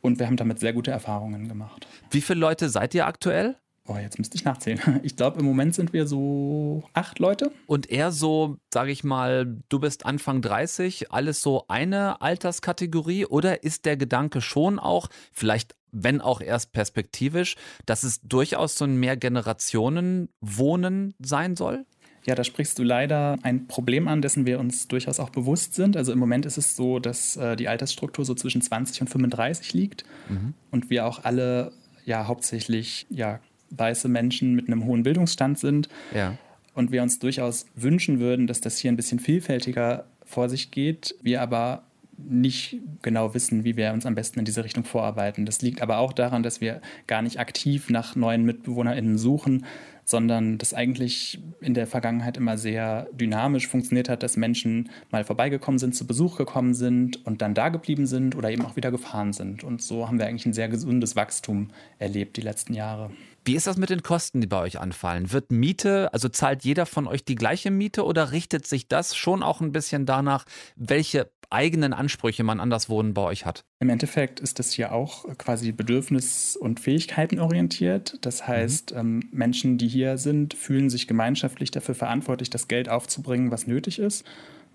Und 0.00 0.18
wir 0.18 0.26
haben 0.26 0.36
damit 0.36 0.60
sehr 0.60 0.72
gute 0.72 0.90
Erfahrungen 0.90 1.48
gemacht. 1.48 1.86
Wie 2.10 2.20
viele 2.20 2.40
Leute 2.40 2.68
seid 2.68 2.94
ihr 2.94 3.06
aktuell? 3.06 3.56
Oh, 3.90 3.96
jetzt 3.96 4.18
müsste 4.18 4.36
ich 4.36 4.44
nachzählen. 4.44 4.78
Ich 5.02 5.16
glaube, 5.16 5.40
im 5.40 5.46
Moment 5.46 5.74
sind 5.74 5.94
wir 5.94 6.06
so 6.06 6.84
acht 6.92 7.18
Leute. 7.18 7.50
Und 7.66 7.90
eher 7.90 8.12
so, 8.12 8.58
sage 8.72 8.90
ich 8.90 9.02
mal, 9.02 9.56
du 9.68 9.80
bist 9.80 10.04
Anfang 10.04 10.42
30, 10.42 11.10
alles 11.10 11.40
so 11.40 11.64
eine 11.68 12.20
Alterskategorie? 12.20 13.24
Oder 13.24 13.64
ist 13.64 13.86
der 13.86 13.96
Gedanke 13.96 14.42
schon 14.42 14.78
auch, 14.78 15.08
vielleicht 15.32 15.74
wenn 15.90 16.20
auch 16.20 16.42
erst 16.42 16.72
perspektivisch, 16.72 17.56
dass 17.86 18.02
es 18.02 18.20
durchaus 18.20 18.76
so 18.76 18.84
ein 18.84 19.00
Mehrgenerationen-Wohnen 19.00 21.14
sein 21.18 21.56
soll? 21.56 21.86
Ja, 22.26 22.34
da 22.34 22.44
sprichst 22.44 22.78
du 22.78 22.82
leider 22.82 23.38
ein 23.42 23.68
Problem 23.68 24.06
an, 24.06 24.20
dessen 24.20 24.44
wir 24.44 24.60
uns 24.60 24.86
durchaus 24.88 25.18
auch 25.18 25.30
bewusst 25.30 25.72
sind. 25.74 25.96
Also 25.96 26.12
im 26.12 26.18
Moment 26.18 26.44
ist 26.44 26.58
es 26.58 26.76
so, 26.76 26.98
dass 26.98 27.38
äh, 27.38 27.56
die 27.56 27.68
Altersstruktur 27.68 28.26
so 28.26 28.34
zwischen 28.34 28.60
20 28.60 29.00
und 29.00 29.08
35 29.08 29.72
liegt 29.72 30.04
mhm. 30.28 30.52
und 30.70 30.90
wir 30.90 31.06
auch 31.06 31.24
alle 31.24 31.72
ja 32.04 32.26
hauptsächlich 32.26 33.06
ja 33.08 33.40
weiße 33.70 34.08
Menschen 34.08 34.54
mit 34.54 34.66
einem 34.68 34.84
hohen 34.84 35.02
Bildungsstand 35.02 35.58
sind. 35.58 35.88
Ja. 36.14 36.36
Und 36.74 36.92
wir 36.92 37.02
uns 37.02 37.18
durchaus 37.18 37.66
wünschen 37.74 38.20
würden, 38.20 38.46
dass 38.46 38.60
das 38.60 38.78
hier 38.78 38.92
ein 38.92 38.96
bisschen 38.96 39.18
vielfältiger 39.18 40.04
vor 40.24 40.48
sich 40.48 40.70
geht. 40.70 41.16
Wir 41.22 41.42
aber 41.42 41.82
nicht 42.18 42.78
genau 43.02 43.32
wissen, 43.34 43.64
wie 43.64 43.76
wir 43.76 43.92
uns 43.92 44.04
am 44.04 44.14
besten 44.14 44.40
in 44.40 44.44
diese 44.44 44.64
Richtung 44.64 44.84
vorarbeiten. 44.84 45.46
Das 45.46 45.62
liegt 45.62 45.82
aber 45.82 45.98
auch 45.98 46.12
daran, 46.12 46.42
dass 46.42 46.60
wir 46.60 46.80
gar 47.06 47.22
nicht 47.22 47.38
aktiv 47.38 47.90
nach 47.90 48.16
neuen 48.16 48.44
MitbewohnerInnen 48.44 49.18
suchen, 49.18 49.64
sondern 50.04 50.58
das 50.58 50.74
eigentlich 50.74 51.38
in 51.60 51.74
der 51.74 51.86
Vergangenheit 51.86 52.36
immer 52.36 52.56
sehr 52.56 53.08
dynamisch 53.12 53.68
funktioniert 53.68 54.08
hat, 54.08 54.22
dass 54.22 54.36
Menschen 54.36 54.88
mal 55.10 55.22
vorbeigekommen 55.22 55.78
sind, 55.78 55.94
zu 55.94 56.06
Besuch 56.06 56.38
gekommen 56.38 56.74
sind 56.74 57.24
und 57.26 57.42
dann 57.42 57.54
da 57.54 57.68
geblieben 57.68 58.06
sind 58.06 58.34
oder 58.34 58.50
eben 58.50 58.64
auch 58.64 58.74
wieder 58.74 58.90
gefahren 58.90 59.32
sind. 59.32 59.64
Und 59.64 59.82
so 59.82 60.08
haben 60.08 60.18
wir 60.18 60.26
eigentlich 60.26 60.46
ein 60.46 60.54
sehr 60.54 60.68
gesundes 60.68 61.14
Wachstum 61.14 61.68
erlebt 61.98 62.36
die 62.36 62.42
letzten 62.42 62.74
Jahre. 62.74 63.10
Wie 63.48 63.56
ist 63.56 63.66
das 63.66 63.78
mit 63.78 63.88
den 63.88 64.02
Kosten, 64.02 64.42
die 64.42 64.46
bei 64.46 64.60
euch 64.60 64.78
anfallen? 64.78 65.32
Wird 65.32 65.50
Miete, 65.50 66.12
also 66.12 66.28
zahlt 66.28 66.64
jeder 66.64 66.84
von 66.84 67.06
euch 67.06 67.24
die 67.24 67.34
gleiche 67.34 67.70
Miete 67.70 68.04
oder 68.04 68.30
richtet 68.30 68.66
sich 68.66 68.88
das 68.88 69.16
schon 69.16 69.42
auch 69.42 69.62
ein 69.62 69.72
bisschen 69.72 70.04
danach, 70.04 70.44
welche 70.76 71.30
eigenen 71.48 71.94
Ansprüche 71.94 72.44
man 72.44 72.60
an 72.60 72.68
das 72.68 72.90
Wohnen 72.90 73.14
bei 73.14 73.22
euch 73.22 73.46
hat? 73.46 73.64
Im 73.80 73.88
Endeffekt 73.88 74.38
ist 74.38 74.58
das 74.58 74.72
hier 74.72 74.92
auch 74.92 75.24
quasi 75.38 75.72
bedürfnis- 75.72 76.58
und 76.58 76.78
fähigkeitenorientiert. 76.78 78.18
Das 78.20 78.46
heißt, 78.46 78.92
mhm. 78.92 78.98
ähm, 78.98 79.28
Menschen, 79.32 79.78
die 79.78 79.88
hier 79.88 80.18
sind, 80.18 80.52
fühlen 80.52 80.90
sich 80.90 81.08
gemeinschaftlich 81.08 81.70
dafür 81.70 81.94
verantwortlich, 81.94 82.50
das 82.50 82.68
Geld 82.68 82.90
aufzubringen, 82.90 83.50
was 83.50 83.66
nötig 83.66 83.98
ist. 83.98 84.26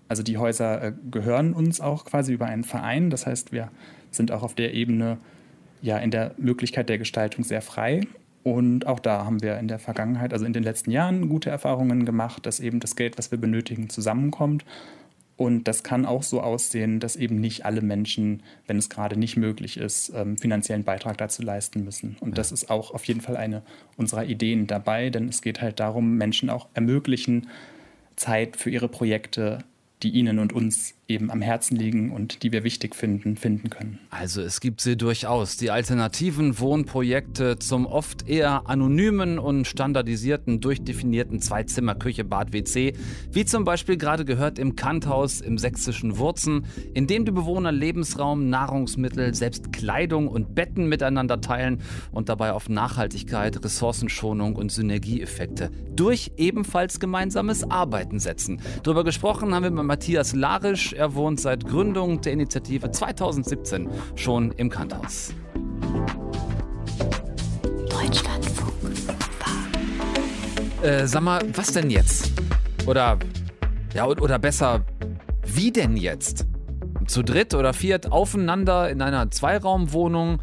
Also 0.08 0.24
die 0.24 0.36
Häuser 0.36 0.82
äh, 0.82 0.92
gehören 1.12 1.52
uns 1.52 1.80
auch 1.80 2.06
quasi 2.06 2.32
über 2.32 2.46
einen 2.46 2.64
Verein. 2.64 3.10
Das 3.10 3.24
heißt, 3.24 3.52
wir 3.52 3.70
sind 4.10 4.32
auch 4.32 4.42
auf 4.42 4.56
der 4.56 4.74
Ebene 4.74 5.18
ja 5.80 5.98
in 5.98 6.10
der 6.10 6.34
Möglichkeit 6.38 6.88
der 6.88 6.98
Gestaltung 6.98 7.44
sehr 7.44 7.62
frei 7.62 8.00
und 8.44 8.86
auch 8.86 9.00
da 9.00 9.24
haben 9.24 9.42
wir 9.42 9.58
in 9.58 9.68
der 9.68 9.78
Vergangenheit, 9.78 10.34
also 10.34 10.44
in 10.44 10.52
den 10.52 10.62
letzten 10.62 10.90
Jahren, 10.90 11.30
gute 11.30 11.48
Erfahrungen 11.48 12.04
gemacht, 12.04 12.44
dass 12.44 12.60
eben 12.60 12.78
das 12.78 12.94
Geld, 12.94 13.16
was 13.16 13.30
wir 13.30 13.38
benötigen, 13.38 13.88
zusammenkommt. 13.88 14.66
Und 15.36 15.64
das 15.64 15.82
kann 15.82 16.04
auch 16.04 16.22
so 16.22 16.42
aussehen, 16.42 17.00
dass 17.00 17.16
eben 17.16 17.40
nicht 17.40 17.64
alle 17.64 17.80
Menschen, 17.80 18.42
wenn 18.66 18.76
es 18.76 18.90
gerade 18.90 19.18
nicht 19.18 19.38
möglich 19.38 19.78
ist, 19.78 20.12
ähm, 20.14 20.36
finanziellen 20.36 20.84
Beitrag 20.84 21.16
dazu 21.16 21.42
leisten 21.42 21.84
müssen. 21.84 22.16
Und 22.20 22.36
das 22.36 22.52
ist 22.52 22.70
auch 22.70 22.92
auf 22.92 23.04
jeden 23.06 23.22
Fall 23.22 23.38
eine 23.38 23.62
unserer 23.96 24.26
Ideen 24.26 24.66
dabei, 24.66 25.08
denn 25.08 25.26
es 25.28 25.40
geht 25.40 25.62
halt 25.62 25.80
darum, 25.80 26.18
Menschen 26.18 26.50
auch 26.50 26.68
ermöglichen, 26.74 27.48
Zeit 28.14 28.56
für 28.56 28.70
ihre 28.70 28.88
Projekte 28.88 29.64
die 30.04 30.10
Ihnen 30.10 30.38
und 30.38 30.52
uns 30.52 30.94
eben 31.06 31.30
am 31.30 31.42
Herzen 31.42 31.76
liegen 31.76 32.12
und 32.12 32.42
die 32.42 32.52
wir 32.52 32.64
wichtig 32.64 32.94
finden, 32.94 33.36
finden 33.36 33.68
können. 33.68 33.98
Also 34.10 34.40
es 34.40 34.60
gibt 34.60 34.80
sie 34.80 34.96
durchaus, 34.96 35.56
die 35.56 35.70
alternativen 35.70 36.58
Wohnprojekte 36.58 37.58
zum 37.58 37.84
oft 37.86 38.28
eher 38.28 38.68
anonymen 38.68 39.38
und 39.38 39.66
standardisierten, 39.66 40.60
durchdefinierten 40.60 41.40
Zweizimmer-Küche, 41.40 42.24
Bad, 42.24 42.52
WC, 42.52 42.94
wie 43.30 43.44
zum 43.44 43.64
Beispiel 43.64 43.98
gerade 43.98 44.24
gehört 44.24 44.58
im 44.58 44.76
Kanthaus 44.76 45.40
im 45.40 45.58
sächsischen 45.58 46.16
Wurzen, 46.16 46.66
in 46.94 47.06
dem 47.06 47.26
die 47.26 47.32
Bewohner 47.32 47.72
Lebensraum, 47.72 48.48
Nahrungsmittel, 48.48 49.34
selbst 49.34 49.72
Kleidung 49.72 50.28
und 50.28 50.54
Betten 50.54 50.88
miteinander 50.88 51.40
teilen 51.40 51.82
und 52.12 52.28
dabei 52.30 52.52
auf 52.52 52.68
Nachhaltigkeit, 52.68 53.62
Ressourcenschonung 53.62 54.56
und 54.56 54.72
Synergieeffekte 54.72 55.70
durch 55.94 56.32
ebenfalls 56.36 56.98
gemeinsames 56.98 57.70
Arbeiten 57.70 58.18
setzen. 58.18 58.60
Darüber 58.82 59.04
gesprochen 59.04 59.54
haben 59.54 59.62
wir 59.62 59.70
mit 59.70 59.84
Matthias 59.94 60.34
Larisch. 60.34 60.92
Er 60.92 61.14
wohnt 61.14 61.38
seit 61.38 61.64
Gründung 61.64 62.20
der 62.20 62.32
Initiative 62.32 62.90
2017 62.90 63.88
schon 64.16 64.50
im 64.50 64.68
Kanthaus. 64.68 65.32
Deutschlandfunk. 67.88 68.74
Äh, 70.82 71.06
sag 71.06 71.22
mal, 71.22 71.42
was 71.54 71.70
denn 71.70 71.90
jetzt? 71.90 72.32
Oder, 72.88 73.20
ja, 73.94 74.08
oder 74.08 74.40
besser, 74.40 74.84
wie 75.46 75.70
denn 75.70 75.96
jetzt? 75.96 76.44
Zu 77.06 77.22
dritt 77.22 77.54
oder 77.54 77.72
viert 77.72 78.10
aufeinander 78.10 78.90
in 78.90 79.00
einer 79.00 79.30
Zweiraumwohnung 79.30 80.42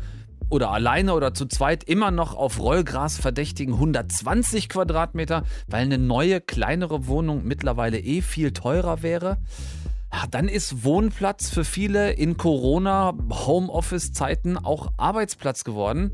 oder 0.51 0.71
alleine 0.71 1.13
oder 1.13 1.33
zu 1.33 1.47
zweit 1.47 1.83
immer 1.83 2.11
noch 2.11 2.35
auf 2.35 2.59
Rollgras 2.59 3.17
verdächtigen 3.17 3.73
120 3.75 4.69
Quadratmeter, 4.69 5.43
weil 5.67 5.85
eine 5.85 5.97
neue, 5.97 6.39
kleinere 6.41 7.07
Wohnung 7.07 7.45
mittlerweile 7.45 7.99
eh 7.99 8.21
viel 8.21 8.51
teurer 8.51 9.01
wäre? 9.01 9.37
Ja, 10.13 10.25
dann 10.29 10.49
ist 10.49 10.83
Wohnplatz 10.83 11.49
für 11.49 11.63
viele 11.63 12.11
in 12.11 12.35
Corona-Homeoffice-Zeiten 12.35 14.57
auch 14.57 14.91
Arbeitsplatz 14.97 15.63
geworden. 15.63 16.11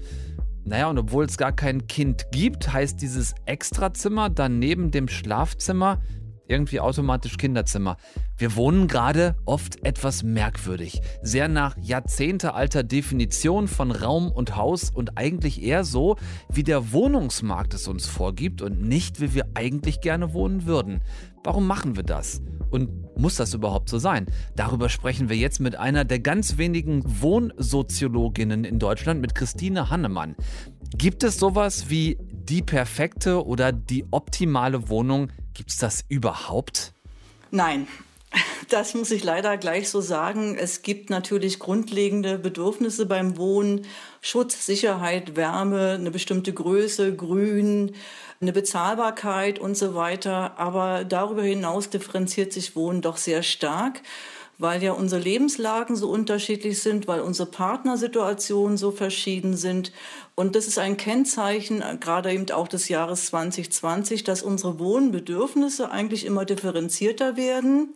Naja, 0.65 0.87
und 0.89 0.99
obwohl 0.99 1.25
es 1.25 1.37
gar 1.37 1.53
kein 1.53 1.87
Kind 1.87 2.27
gibt, 2.31 2.71
heißt 2.71 3.01
dieses 3.01 3.33
Extrazimmer 3.45 4.29
dann 4.29 4.59
neben 4.59 4.91
dem 4.91 5.07
Schlafzimmer 5.07 5.99
irgendwie 6.47 6.79
automatisch 6.79 7.37
Kinderzimmer. 7.37 7.97
Wir 8.37 8.55
wohnen 8.55 8.87
gerade 8.87 9.35
oft 9.45 9.83
etwas 9.85 10.23
merkwürdig, 10.23 11.01
sehr 11.21 11.47
nach 11.47 11.75
jahrzehntealter 11.81 12.83
Definition 12.83 13.67
von 13.67 13.91
Raum 13.91 14.31
und 14.31 14.55
Haus 14.55 14.89
und 14.89 15.17
eigentlich 15.17 15.63
eher 15.63 15.83
so, 15.83 16.17
wie 16.49 16.63
der 16.63 16.91
Wohnungsmarkt 16.91 17.73
es 17.73 17.87
uns 17.87 18.07
vorgibt 18.07 18.61
und 18.61 18.81
nicht, 18.81 19.21
wie 19.21 19.33
wir 19.33 19.47
eigentlich 19.53 20.01
gerne 20.01 20.33
wohnen 20.33 20.65
würden. 20.65 21.01
Warum 21.43 21.65
machen 21.65 21.95
wir 21.95 22.03
das? 22.03 22.41
Und 22.69 23.17
muss 23.17 23.35
das 23.35 23.53
überhaupt 23.53 23.89
so 23.89 23.99
sein? 23.99 24.25
Darüber 24.55 24.89
sprechen 24.89 25.29
wir 25.29 25.37
jetzt 25.37 25.59
mit 25.59 25.77
einer 25.77 26.03
der 26.03 26.19
ganz 26.19 26.57
wenigen 26.57 27.03
Wohnsoziologinnen 27.21 28.65
in 28.65 28.79
Deutschland, 28.79 29.21
mit 29.21 29.33
Christine 29.33 29.89
Hannemann. 29.89 30.35
Gibt 30.97 31.23
es 31.23 31.39
sowas 31.39 31.89
wie 31.89 32.17
die 32.31 32.61
perfekte 32.61 33.45
oder 33.45 33.71
die 33.71 34.05
optimale 34.11 34.89
Wohnung? 34.89 35.29
Gibt 35.57 35.71
es 35.71 35.77
das 35.77 36.05
überhaupt? 36.07 36.93
Nein, 37.49 37.87
das 38.69 38.93
muss 38.93 39.09
ich 39.09 39.23
leider 39.23 39.57
gleich 39.57 39.89
so 39.89 40.01
sagen. 40.01 40.55
Es 40.55 40.83
gibt 40.83 41.09
natürlich 41.09 41.57
grundlegende 41.57 42.37
Bedürfnisse 42.37 43.07
beim 43.07 43.37
Wohnen. 43.37 43.87
Schutz, 44.21 44.67
Sicherheit, 44.67 45.35
Wärme, 45.35 45.93
eine 45.93 46.11
bestimmte 46.11 46.53
Größe, 46.53 47.15
Grün, 47.15 47.95
eine 48.39 48.53
Bezahlbarkeit 48.53 49.57
und 49.57 49.75
so 49.75 49.95
weiter. 49.95 50.59
Aber 50.59 51.03
darüber 51.05 51.41
hinaus 51.41 51.89
differenziert 51.89 52.53
sich 52.53 52.75
Wohnen 52.75 53.01
doch 53.01 53.17
sehr 53.17 53.41
stark 53.41 54.03
weil 54.57 54.81
ja 54.81 54.93
unsere 54.93 55.21
Lebenslagen 55.21 55.95
so 55.95 56.09
unterschiedlich 56.09 56.81
sind, 56.81 57.07
weil 57.07 57.21
unsere 57.21 57.49
Partnersituationen 57.49 58.77
so 58.77 58.91
verschieden 58.91 59.55
sind. 59.55 59.91
Und 60.35 60.55
das 60.55 60.67
ist 60.67 60.79
ein 60.79 60.97
Kennzeichen, 60.97 61.81
äh, 61.81 61.97
gerade 61.99 62.31
eben 62.31 62.49
auch 62.51 62.67
des 62.67 62.89
Jahres 62.89 63.27
2020, 63.27 64.23
dass 64.23 64.41
unsere 64.41 64.79
Wohnbedürfnisse 64.79 65.91
eigentlich 65.91 66.25
immer 66.25 66.45
differenzierter 66.45 67.37
werden. 67.37 67.95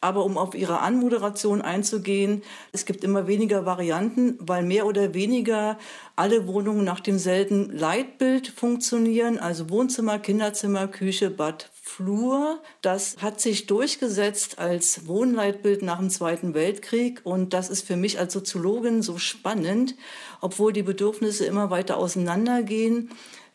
Aber 0.00 0.24
um 0.24 0.38
auf 0.38 0.54
Ihre 0.54 0.78
Anmoderation 0.78 1.60
einzugehen, 1.60 2.42
es 2.70 2.86
gibt 2.86 3.02
immer 3.02 3.26
weniger 3.26 3.66
Varianten, 3.66 4.38
weil 4.38 4.62
mehr 4.62 4.86
oder 4.86 5.12
weniger 5.12 5.76
alle 6.14 6.46
Wohnungen 6.46 6.84
nach 6.84 7.00
demselben 7.00 7.76
Leitbild 7.76 8.46
funktionieren, 8.46 9.40
also 9.40 9.70
Wohnzimmer, 9.70 10.20
Kinderzimmer, 10.20 10.86
Küche, 10.86 11.30
Bad, 11.30 11.68
Flur. 11.88 12.60
Das 12.82 13.16
hat 13.18 13.40
sich 13.40 13.66
durchgesetzt 13.66 14.58
als 14.58 15.06
Wohnleitbild 15.06 15.82
nach 15.82 15.98
dem 15.98 16.10
Zweiten 16.10 16.54
Weltkrieg 16.54 17.22
und 17.24 17.54
das 17.54 17.70
ist 17.70 17.86
für 17.86 17.96
mich 17.96 18.18
als 18.18 18.32
Soziologin 18.34 19.02
so 19.02 19.18
spannend, 19.18 19.94
obwohl 20.40 20.72
die 20.72 20.82
Bedürfnisse 20.82 21.46
immer 21.46 21.70
weiter 21.70 21.96
auseinandergehen 21.96 23.10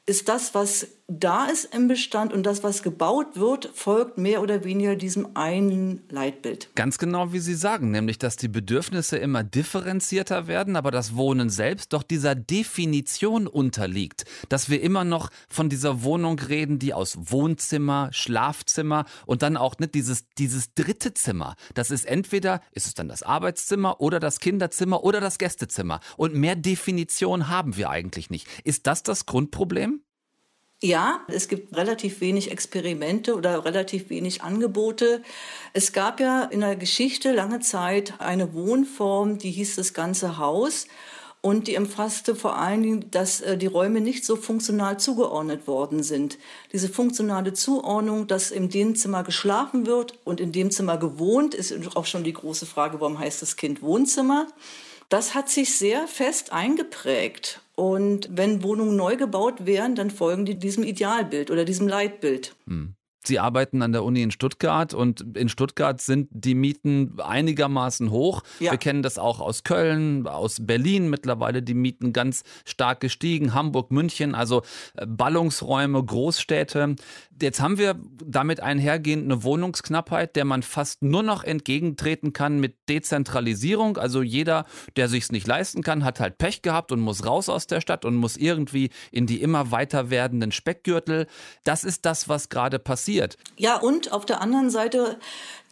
ist 0.06 0.28
das, 0.28 0.54
was 0.54 0.88
da 1.10 1.48
ist 1.48 1.66
im 1.76 1.90
Bestand 1.90 2.32
und 2.32 2.46
das, 2.46 2.64
was 2.64 2.82
gebaut 2.82 3.36
wird, 3.36 3.70
folgt 3.74 4.18
mehr 4.18 4.42
oder 4.42 4.64
weniger 4.64 4.96
diesem 4.96 5.36
einen 5.36 6.02
Leitbild. 6.10 6.70
Ganz 6.76 6.98
genau, 6.98 7.34
wie 7.34 7.40
Sie 7.40 7.56
sagen, 7.56 7.92
nämlich, 7.92 8.20
dass 8.20 8.38
die 8.38 8.48
Bedürfnisse 8.48 9.18
immer 9.18 9.44
differenzierter 9.44 10.48
werden, 10.48 10.78
aber 10.78 10.92
das 10.92 11.16
Wohnen 11.18 11.50
selbst 11.50 11.92
doch 11.92 12.04
dieser 12.04 12.36
Definition 12.36 13.48
unterliegt. 13.48 14.24
Dass 14.48 14.70
wir 14.70 14.82
immer 14.82 15.04
noch 15.04 15.30
von 15.50 15.68
dieser 15.68 16.04
Wohnung 16.04 16.40
reden, 16.40 16.80
die 16.80 16.94
aus 16.94 17.18
Wohnzimmer, 17.20 18.08
Schlafzimmer 18.14 19.04
und 19.26 19.42
dann 19.42 19.58
auch 19.58 19.78
nicht 19.80 19.96
dieses, 19.96 20.30
dieses 20.38 20.74
dritte 20.74 21.14
Zimmer. 21.14 21.56
Das 21.74 21.92
ist 21.92 22.06
entweder, 22.06 22.62
ist 22.72 22.88
es 22.88 22.94
dann 22.94 23.10
das 23.10 23.24
Arbeitszimmer 23.24 24.00
oder 24.00 24.22
das 24.22 24.40
Kinderzimmer 24.40 25.04
oder 25.04 25.20
das 25.20 25.38
Gästezimmer. 25.38 26.00
Und 26.16 26.34
mehr 26.34 26.56
Definition 26.56 27.50
haben 27.50 27.76
wir 27.76 27.90
eigentlich 27.90 28.30
nicht. 28.30 28.48
Ist 28.64 28.88
das 28.88 29.04
das 29.04 29.26
Grundproblem? 29.26 30.02
Ja, 30.84 31.22
es 31.30 31.48
gibt 31.48 31.78
relativ 31.78 32.20
wenig 32.20 32.52
Experimente 32.52 33.36
oder 33.36 33.64
relativ 33.64 34.10
wenig 34.10 34.44
Angebote. 34.44 35.22
Es 35.72 35.94
gab 35.94 36.20
ja 36.20 36.44
in 36.44 36.60
der 36.60 36.76
Geschichte 36.76 37.32
lange 37.32 37.62
Zeit 37.62 38.16
eine 38.20 38.54
Wohnform, 38.54 39.38
die 39.38 39.52
hieß 39.52 39.78
das 39.78 39.94
ganze 39.94 40.38
Haus. 40.38 40.88
Und 41.40 41.70
die 41.70 41.78
umfasste 41.78 42.36
vor 42.36 42.58
allen 42.58 42.84
Dingen, 42.84 43.12
dass 43.12 43.40
äh, 43.40 43.58
die 43.58 43.68
Räume 43.68 44.02
nicht 44.02 44.26
so 44.26 44.36
funktional 44.36 45.00
zugeordnet 45.00 45.68
worden 45.68 46.04
sind. 46.04 46.38
Diese 46.74 46.90
funktionale 46.90 47.54
Zuordnung, 47.54 48.28
dass 48.28 48.52
in 48.52 48.68
dem 48.68 48.98
Zimmer 48.98 49.24
geschlafen 49.24 49.86
wird 49.86 50.20
und 50.26 50.42
in 50.42 50.52
dem 50.52 50.70
Zimmer 50.70 50.98
gewohnt, 50.98 51.56
ist 51.56 51.96
auch 51.96 52.06
schon 52.06 52.26
die 52.26 52.34
große 52.34 52.66
Frage, 52.66 53.00
warum 53.00 53.20
heißt 53.20 53.42
das 53.42 53.56
Kind 53.56 53.82
Wohnzimmer? 53.82 54.48
Das 55.08 55.34
hat 55.34 55.50
sich 55.50 55.78
sehr 55.78 56.10
fest 56.10 56.52
eingeprägt. 56.52 57.62
Und 57.76 58.30
wenn 58.32 58.64
Wohnungen 58.64 58.96
neu 58.96 59.16
gebaut 59.16 59.66
werden, 59.66 59.96
dann 59.96 60.12
folgen 60.12 60.46
die 60.46 60.56
diesem 60.56 60.84
Idealbild 60.84 61.50
oder 61.50 61.66
diesem 61.66 61.88
Leitbild. 61.88 62.56
Hm. 62.68 62.96
Sie 63.26 63.40
arbeiten 63.40 63.82
an 63.82 63.94
der 63.94 64.04
Uni 64.04 64.22
in 64.22 64.32
Stuttgart 64.32 64.94
und 64.94 65.38
in 65.38 65.50
Stuttgart 65.50 66.02
sind 66.02 66.28
die 66.32 66.56
Mieten 66.56 67.20
einigermaßen 67.20 68.12
hoch. 68.12 68.44
Ja. 68.60 68.72
Wir 68.72 68.78
kennen 68.78 69.02
das 69.02 69.18
auch 69.18 69.40
aus 69.40 69.64
Köln, 69.64 70.28
aus 70.28 70.66
Berlin 70.66 71.10
mittlerweile 71.10 71.64
die 71.64 71.74
Mieten 71.74 72.12
ganz 72.12 72.44
stark 72.66 73.00
gestiegen, 73.00 73.54
Hamburg, 73.54 73.92
München, 73.92 74.36
also 74.36 74.62
äh, 74.96 75.06
Ballungsräume, 75.06 76.04
Großstädte. 76.04 76.96
Jetzt 77.42 77.62
haben 77.62 77.78
wir 77.78 78.00
damit 78.24 78.60
einhergehend 78.60 79.24
eine 79.24 79.44
Wohnungsknappheit, 79.44 80.36
der 80.36 80.46
man 80.46 80.62
fast 80.62 81.02
nur 81.02 81.24
noch 81.24 81.44
entgegentreten 81.44 82.34
kann 82.34 82.60
mit 82.60 82.76
Dezentralisierung. 82.90 83.98
Also 83.98 84.22
jeder, 84.22 84.66
der 84.96 85.08
sich's 85.08 85.32
nicht 85.32 85.48
leisten 85.48 85.82
kann, 85.82 86.04
hat 86.04 86.20
halt 86.20 86.38
Pech 86.38 86.62
gehabt 86.62 86.92
und 86.92 87.00
muss 87.00 87.26
raus 87.26 87.50
aus 87.50 87.68
der 87.68 87.82
Stadt 87.82 88.06
und 88.06 88.16
muss 88.16 88.38
irgendwie 88.38 88.90
in 89.12 89.28
die 89.28 89.42
immer 89.42 89.72
weiter 89.72 90.10
werdenden 90.10 90.52
Speckgürtel. 90.52 91.28
Das 91.64 91.84
ist 91.84 92.06
das, 92.06 92.28
was 92.30 92.50
gerade 92.50 92.80
passiert 92.80 93.13
passiert. 93.22 93.38
Ja, 93.58 93.78
und 93.78 94.12
auf 94.12 94.26
der 94.26 94.42
anderen 94.42 94.70
Seite, 94.70 95.18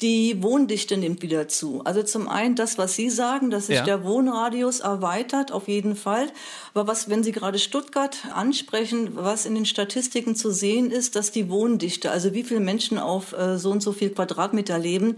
die 0.02 0.42
Wohndichte 0.42 0.98
nimmt 0.98 1.22
wieder 1.22 1.48
zu. 1.48 1.82
Also 1.84 2.02
zum 2.02 2.28
einen 2.28 2.56
das, 2.56 2.78
was 2.78 2.96
Sie 2.96 3.10
sagen, 3.10 3.52
dass 3.52 3.68
sich 3.68 3.78
ja. 3.78 3.84
der 3.84 4.04
Wohnradius 4.04 4.80
erweitert, 4.80 5.52
auf 5.52 5.68
jeden 5.68 5.96
Fall. 5.96 6.28
Aber 6.74 6.88
was, 6.88 7.10
wenn 7.10 7.24
Sie 7.24 7.32
gerade 7.32 7.60
Stuttgart 7.60 8.18
ansprechen, 8.34 9.12
was 9.14 9.46
in 9.46 9.54
den 9.54 9.66
Statistiken 9.66 10.36
zu 10.36 10.52
sehen 10.52 10.90
ist, 10.90 11.16
dass 11.16 11.32
die 11.32 11.50
Wohndichte, 11.50 12.10
also 12.10 12.34
wie 12.34 12.44
viele 12.44 12.62
Menschen 12.62 12.98
auf 12.98 13.34
äh, 13.34 13.58
so 13.58 13.72
und 13.72 13.82
so 13.82 13.92
viel 13.92 14.10
Quadratmeter 14.10 14.80
leben, 14.80 15.18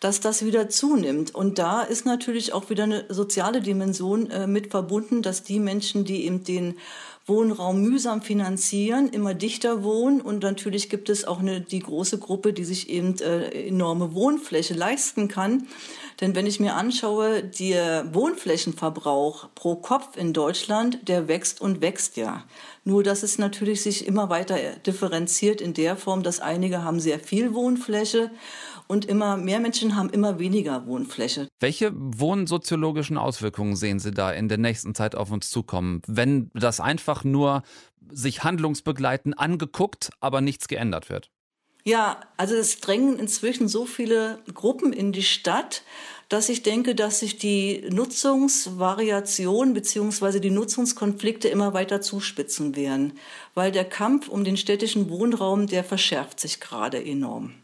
dass 0.00 0.20
das 0.20 0.44
wieder 0.44 0.68
zunimmt. 0.68 1.34
Und 1.34 1.58
da 1.58 1.82
ist 1.82 2.06
natürlich 2.06 2.52
auch 2.52 2.70
wieder 2.70 2.84
eine 2.84 3.04
soziale 3.08 3.60
Dimension 3.60 4.30
äh, 4.30 4.46
mit 4.46 4.70
verbunden, 4.70 5.22
dass 5.22 5.42
die 5.42 5.58
Menschen, 5.58 6.04
die 6.04 6.24
eben 6.24 6.44
den 6.44 6.76
Wohnraum 7.28 7.82
mühsam 7.82 8.22
finanzieren, 8.22 9.08
immer 9.08 9.34
dichter 9.34 9.82
wohnen 9.82 10.20
und 10.20 10.42
natürlich 10.42 10.88
gibt 10.88 11.10
es 11.10 11.24
auch 11.24 11.40
eine, 11.40 11.60
die 11.60 11.80
große 11.80 12.18
Gruppe, 12.18 12.52
die 12.52 12.64
sich 12.64 12.88
eben 12.88 13.18
äh, 13.20 13.66
enorme 13.66 14.14
Wohnfläche 14.14 14.74
leisten 14.74 15.28
kann. 15.28 15.66
Denn 16.20 16.34
wenn 16.34 16.46
ich 16.46 16.58
mir 16.58 16.74
anschaue, 16.74 17.44
der 17.44 18.12
Wohnflächenverbrauch 18.12 19.48
pro 19.54 19.76
Kopf 19.76 20.16
in 20.16 20.32
Deutschland, 20.32 21.06
der 21.06 21.28
wächst 21.28 21.60
und 21.60 21.80
wächst 21.80 22.16
ja. 22.16 22.44
Nur 22.84 23.02
dass 23.02 23.22
es 23.22 23.38
natürlich 23.38 23.82
sich 23.82 24.06
immer 24.06 24.30
weiter 24.30 24.56
differenziert 24.86 25.60
in 25.60 25.74
der 25.74 25.96
Form, 25.96 26.22
dass 26.22 26.40
einige 26.40 26.82
haben 26.82 26.98
sehr 26.98 27.20
viel 27.20 27.54
Wohnfläche 27.54 28.30
und 28.88 29.04
immer 29.04 29.36
mehr 29.36 29.60
Menschen 29.60 29.94
haben 29.94 30.10
immer 30.10 30.38
weniger 30.38 30.86
Wohnfläche. 30.86 31.48
Welche 31.60 31.92
wohnsoziologischen 31.94 33.18
Auswirkungen 33.18 33.76
sehen 33.76 34.00
Sie 34.00 34.10
da 34.10 34.32
in 34.32 34.48
der 34.48 34.58
nächsten 34.58 34.94
Zeit 34.94 35.14
auf 35.14 35.30
uns 35.30 35.50
zukommen, 35.50 36.02
wenn 36.06 36.50
das 36.54 36.80
einfach 36.80 37.22
nur 37.22 37.62
sich 38.10 38.42
handlungsbegleiten 38.42 39.34
angeguckt, 39.34 40.10
aber 40.20 40.40
nichts 40.40 40.66
geändert 40.66 41.10
wird? 41.10 41.30
Ja, 41.84 42.20
also 42.36 42.54
es 42.54 42.80
drängen 42.80 43.18
inzwischen 43.18 43.68
so 43.68 43.86
viele 43.86 44.42
Gruppen 44.52 44.92
in 44.92 45.12
die 45.12 45.22
Stadt, 45.22 45.82
dass 46.28 46.50
ich 46.50 46.62
denke, 46.62 46.94
dass 46.94 47.20
sich 47.20 47.38
die 47.38 47.84
Nutzungsvariation 47.90 49.72
beziehungsweise 49.72 50.40
die 50.40 50.50
Nutzungskonflikte 50.50 51.48
immer 51.48 51.72
weiter 51.72 52.02
zuspitzen 52.02 52.76
werden, 52.76 53.14
weil 53.54 53.72
der 53.72 53.86
Kampf 53.86 54.28
um 54.28 54.44
den 54.44 54.58
städtischen 54.58 55.08
Wohnraum, 55.08 55.66
der 55.66 55.84
verschärft 55.84 56.38
sich 56.38 56.60
gerade 56.60 57.02
enorm. 57.02 57.54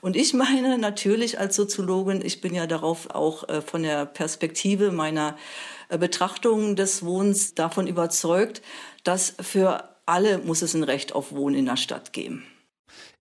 Und 0.00 0.16
ich 0.16 0.32
meine 0.32 0.78
natürlich 0.78 1.38
als 1.38 1.56
Soziologin, 1.56 2.24
ich 2.24 2.40
bin 2.40 2.54
ja 2.54 2.66
darauf 2.66 3.10
auch 3.10 3.48
äh, 3.48 3.60
von 3.60 3.82
der 3.82 4.06
Perspektive 4.06 4.90
meiner 4.90 5.36
äh, 5.88 5.98
Betrachtung 5.98 6.76
des 6.76 7.04
Wohnens 7.04 7.54
davon 7.54 7.86
überzeugt, 7.86 8.62
dass 9.02 9.34
für 9.40 9.88
alle 10.06 10.38
muss 10.38 10.62
es 10.62 10.74
ein 10.74 10.84
Recht 10.84 11.14
auf 11.14 11.32
Wohnen 11.32 11.56
in 11.56 11.66
der 11.66 11.76
Stadt 11.76 12.12
geben. 12.12 12.44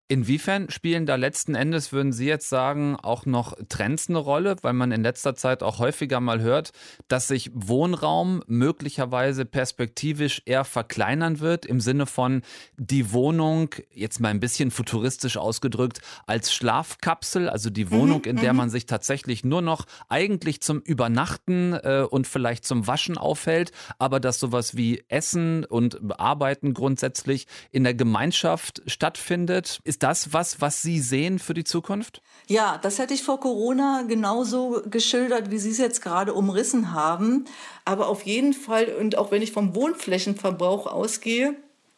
Inwiefern 0.09 0.69
spielen 0.69 1.05
da 1.05 1.15
letzten 1.15 1.55
Endes, 1.55 1.93
würden 1.93 2.11
Sie 2.11 2.27
jetzt 2.27 2.49
sagen, 2.49 2.97
auch 3.01 3.25
noch 3.25 3.55
Trends 3.69 4.09
eine 4.09 4.17
Rolle, 4.17 4.57
weil 4.61 4.73
man 4.73 4.91
in 4.91 5.01
letzter 5.01 5.33
Zeit 5.33 5.63
auch 5.63 5.79
häufiger 5.79 6.19
mal 6.19 6.41
hört, 6.41 6.71
dass 7.07 7.29
sich 7.29 7.49
Wohnraum 7.53 8.43
möglicherweise 8.47 9.45
perspektivisch 9.45 10.41
eher 10.45 10.65
verkleinern 10.65 11.39
wird, 11.39 11.65
im 11.65 11.79
Sinne 11.79 12.05
von 12.05 12.41
die 12.75 13.13
Wohnung, 13.13 13.69
jetzt 13.93 14.19
mal 14.19 14.27
ein 14.27 14.41
bisschen 14.41 14.71
futuristisch 14.71 15.37
ausgedrückt, 15.37 16.01
als 16.27 16.53
Schlafkapsel, 16.53 17.47
also 17.47 17.69
die 17.69 17.89
Wohnung, 17.89 18.25
in 18.25 18.35
der 18.35 18.51
mhm. 18.51 18.57
man 18.57 18.69
sich 18.69 18.85
tatsächlich 18.85 19.45
nur 19.45 19.61
noch 19.61 19.85
eigentlich 20.09 20.61
zum 20.61 20.81
Übernachten 20.81 21.73
äh, 21.73 22.05
und 22.09 22.27
vielleicht 22.27 22.65
zum 22.65 22.87
Waschen 22.87 23.17
aufhält, 23.17 23.71
aber 23.99 24.19
dass 24.19 24.39
sowas 24.39 24.75
wie 24.75 25.05
Essen 25.07 25.63
und 25.63 26.19
Arbeiten 26.19 26.73
grundsätzlich 26.73 27.47
in 27.71 27.85
der 27.85 27.93
Gemeinschaft 27.93 28.81
stattfindet. 28.85 29.79
Ist 29.85 29.92
das 29.99 30.33
was, 30.33 30.61
was 30.61 30.81
Sie 30.81 30.99
sehen 30.99 31.37
für 31.37 31.53
die 31.53 31.63
Zukunft? 31.63 32.21
Ja, 32.47 32.77
das 32.77 32.97
hätte 32.99 33.13
ich 33.13 33.23
vor 33.23 33.39
Corona 33.39 34.03
genauso 34.07 34.81
geschildert, 34.89 35.51
wie 35.51 35.59
Sie 35.59 35.69
es 35.71 35.77
jetzt 35.77 36.01
gerade 36.01 36.33
umrissen 36.33 36.93
haben. 36.93 37.45
Aber 37.85 38.07
auf 38.07 38.23
jeden 38.23 38.53
Fall, 38.53 38.85
und 38.99 39.17
auch 39.17 39.31
wenn 39.31 39.41
ich 39.41 39.51
vom 39.51 39.75
Wohnflächenverbrauch 39.75 40.87
ausgehe, 40.87 41.55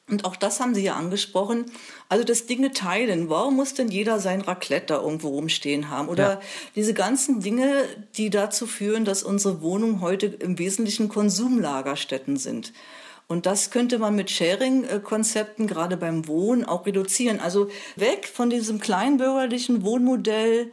und 0.07 0.23
auch 0.23 0.35
das 0.35 0.59
haben 0.59 0.75
Sie 0.75 0.83
ja 0.83 0.95
angesprochen. 0.95 1.65
Also 2.09 2.23
das 2.23 2.45
Dinge 2.45 2.71
teilen. 2.71 3.27
Warum 3.29 3.55
muss 3.55 3.73
denn 3.73 3.89
jeder 3.89 4.19
sein 4.19 4.41
Raclette 4.41 4.87
da 4.87 5.01
irgendwo 5.01 5.29
rumstehen 5.29 5.89
haben? 5.89 6.09
Oder 6.09 6.33
ja. 6.33 6.41
diese 6.75 6.93
ganzen 6.93 7.39
Dinge, 7.39 7.85
die 8.15 8.29
dazu 8.29 8.67
führen, 8.67 9.03
dass 9.03 9.23
unsere 9.23 9.63
Wohnungen 9.63 10.01
heute 10.01 10.27
im 10.27 10.59
Wesentlichen 10.59 11.09
Konsumlagerstätten 11.09 12.37
sind. 12.37 12.71
Und 13.27 13.45
das 13.47 13.71
könnte 13.71 13.97
man 13.97 14.15
mit 14.15 14.29
Sharing-Konzepten 14.29 15.65
gerade 15.65 15.97
beim 15.97 16.27
Wohnen 16.27 16.63
auch 16.63 16.85
reduzieren. 16.85 17.39
Also 17.39 17.69
weg 17.95 18.29
von 18.31 18.49
diesem 18.49 18.79
kleinbürgerlichen 18.79 19.83
Wohnmodell 19.83 20.71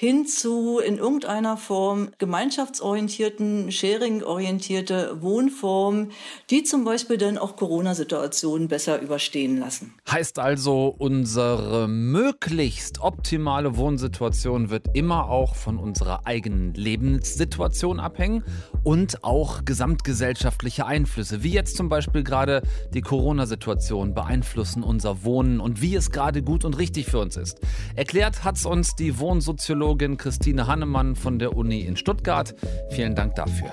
hin 0.00 0.28
zu 0.28 0.78
in 0.78 0.96
irgendeiner 0.96 1.56
Form 1.56 2.10
gemeinschaftsorientierten, 2.18 3.72
sharing-orientierte 3.72 5.20
Wohnform, 5.22 6.10
die 6.50 6.62
zum 6.62 6.84
Beispiel 6.84 7.18
dann 7.18 7.36
auch 7.36 7.56
Corona-Situationen 7.56 8.68
besser 8.68 9.02
überstehen 9.02 9.58
lassen. 9.58 9.94
Heißt 10.08 10.38
also, 10.38 10.94
unsere 10.96 11.88
möglichst 11.88 13.00
optimale 13.00 13.76
Wohnsituation 13.76 14.70
wird 14.70 14.86
immer 14.94 15.28
auch 15.28 15.56
von 15.56 15.78
unserer 15.78 16.28
eigenen 16.28 16.74
Lebenssituation 16.74 17.98
abhängen 17.98 18.44
und 18.84 19.24
auch 19.24 19.64
gesamtgesellschaftliche 19.64 20.86
Einflüsse, 20.86 21.42
wie 21.42 21.50
jetzt 21.50 21.76
zum 21.76 21.88
Beispiel 21.88 22.22
gerade 22.22 22.62
die 22.94 23.00
Corona-Situation 23.00 24.14
beeinflussen 24.14 24.84
unser 24.84 25.24
Wohnen 25.24 25.58
und 25.58 25.82
wie 25.82 25.96
es 25.96 26.12
gerade 26.12 26.40
gut 26.44 26.64
und 26.64 26.78
richtig 26.78 27.06
für 27.06 27.18
uns 27.18 27.36
ist. 27.36 27.58
Erklärt 27.96 28.44
hat 28.44 28.58
es 28.58 28.64
uns 28.64 28.94
die 28.94 29.18
Wohnsoziologin 29.18 29.87
Psychologin 29.88 30.18
Christine 30.18 30.66
Hannemann 30.66 31.16
von 31.16 31.38
der 31.38 31.56
Uni 31.56 31.80
in 31.80 31.96
Stuttgart. 31.96 32.54
Vielen 32.90 33.14
Dank 33.14 33.36
dafür. 33.36 33.70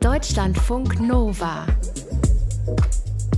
Deutschlandfunk 0.00 1.00
Nova. 1.00 1.64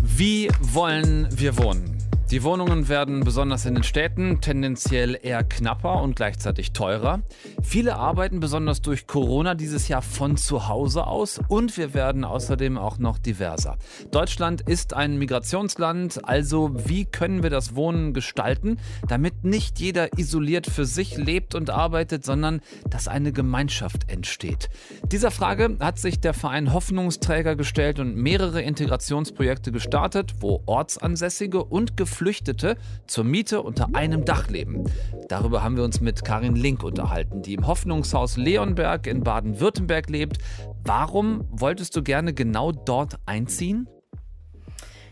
Wie 0.03 0.49
wollen 0.63 1.29
wir 1.31 1.59
wohnen? 1.59 1.94
Die 2.35 2.43
Wohnungen 2.43 2.89
werden 2.89 3.21
besonders 3.21 3.65
in 3.65 3.77
den 3.77 3.85
Städten 3.85 4.41
tendenziell 4.41 5.17
eher 5.23 5.45
knapper 5.45 6.03
und 6.03 6.17
gleichzeitig 6.17 6.73
teurer. 6.73 7.23
Viele 7.63 7.95
arbeiten 7.95 8.41
besonders 8.41 8.83
durch 8.83 9.07
Corona 9.07 9.55
dieses 9.55 9.87
Jahr 9.87 10.03
von 10.03 10.37
zu 10.37 10.67
Hause 10.67 11.07
aus 11.07 11.41
und 11.47 11.77
wir 11.77 11.95
werden 11.95 12.25
außerdem 12.25 12.77
auch 12.77 12.99
noch 12.99 13.19
diverser. 13.19 13.77
Deutschland 14.11 14.63
ist 14.63 14.95
ein 14.95 15.17
Migrationsland, 15.17 16.29
also 16.29 16.73
wie 16.89 17.05
können 17.05 17.45
wir 17.45 17.51
das 17.51 17.77
Wohnen 17.77 18.13
gestalten, 18.15 18.79
damit 19.07 19.45
nicht 19.45 19.79
jeder 19.79 20.19
isoliert 20.19 20.67
für 20.67 20.87
sich 20.87 21.17
lebt 21.17 21.55
und 21.55 21.71
arbeitet, 21.71 22.25
sondern 22.25 22.63
dass 22.91 23.07
eine 23.07 23.31
Gemeinschaft 23.31 24.11
entsteht? 24.11 24.71
Dieser 25.07 25.31
Frage 25.31 25.77
hat 25.79 26.01
sich 26.01 26.19
der 26.19 26.35
Verein 26.35 26.73
Hoffnungsträger 26.73 27.55
gestellt 27.55 28.01
und 28.01 28.17
mehrere 28.17 28.61
Integrationsprojekte 28.61 29.71
gestartet, 29.71 30.35
wo 30.41 30.65
Ortsansässige 30.67 31.63
und 31.63 31.97
Geflüchtete 31.97 32.24
Geflüchtete 32.25 32.79
zur 33.07 33.23
Miete 33.25 33.61
unter 33.61 33.89
einem 33.93 34.25
Dach 34.25 34.49
leben. 34.49 34.91
Darüber 35.29 35.63
haben 35.63 35.77
wir 35.77 35.85
uns 35.85 36.01
mit 36.01 36.25
Karin 36.25 36.57
Link 36.57 36.83
unterhalten, 36.83 37.43
die 37.43 37.53
im 37.53 37.67
Hoffnungshaus 37.67 38.39
Leonberg 38.39 39.07
in 39.07 39.23
Baden-Württemberg 39.23 40.09
lebt. 40.09 40.39
Warum 40.85 41.47
wolltest 41.51 41.95
du 41.97 42.03
gerne 42.03 42.33
genau 42.33 42.73
dort 42.73 43.17
einziehen? 43.27 43.91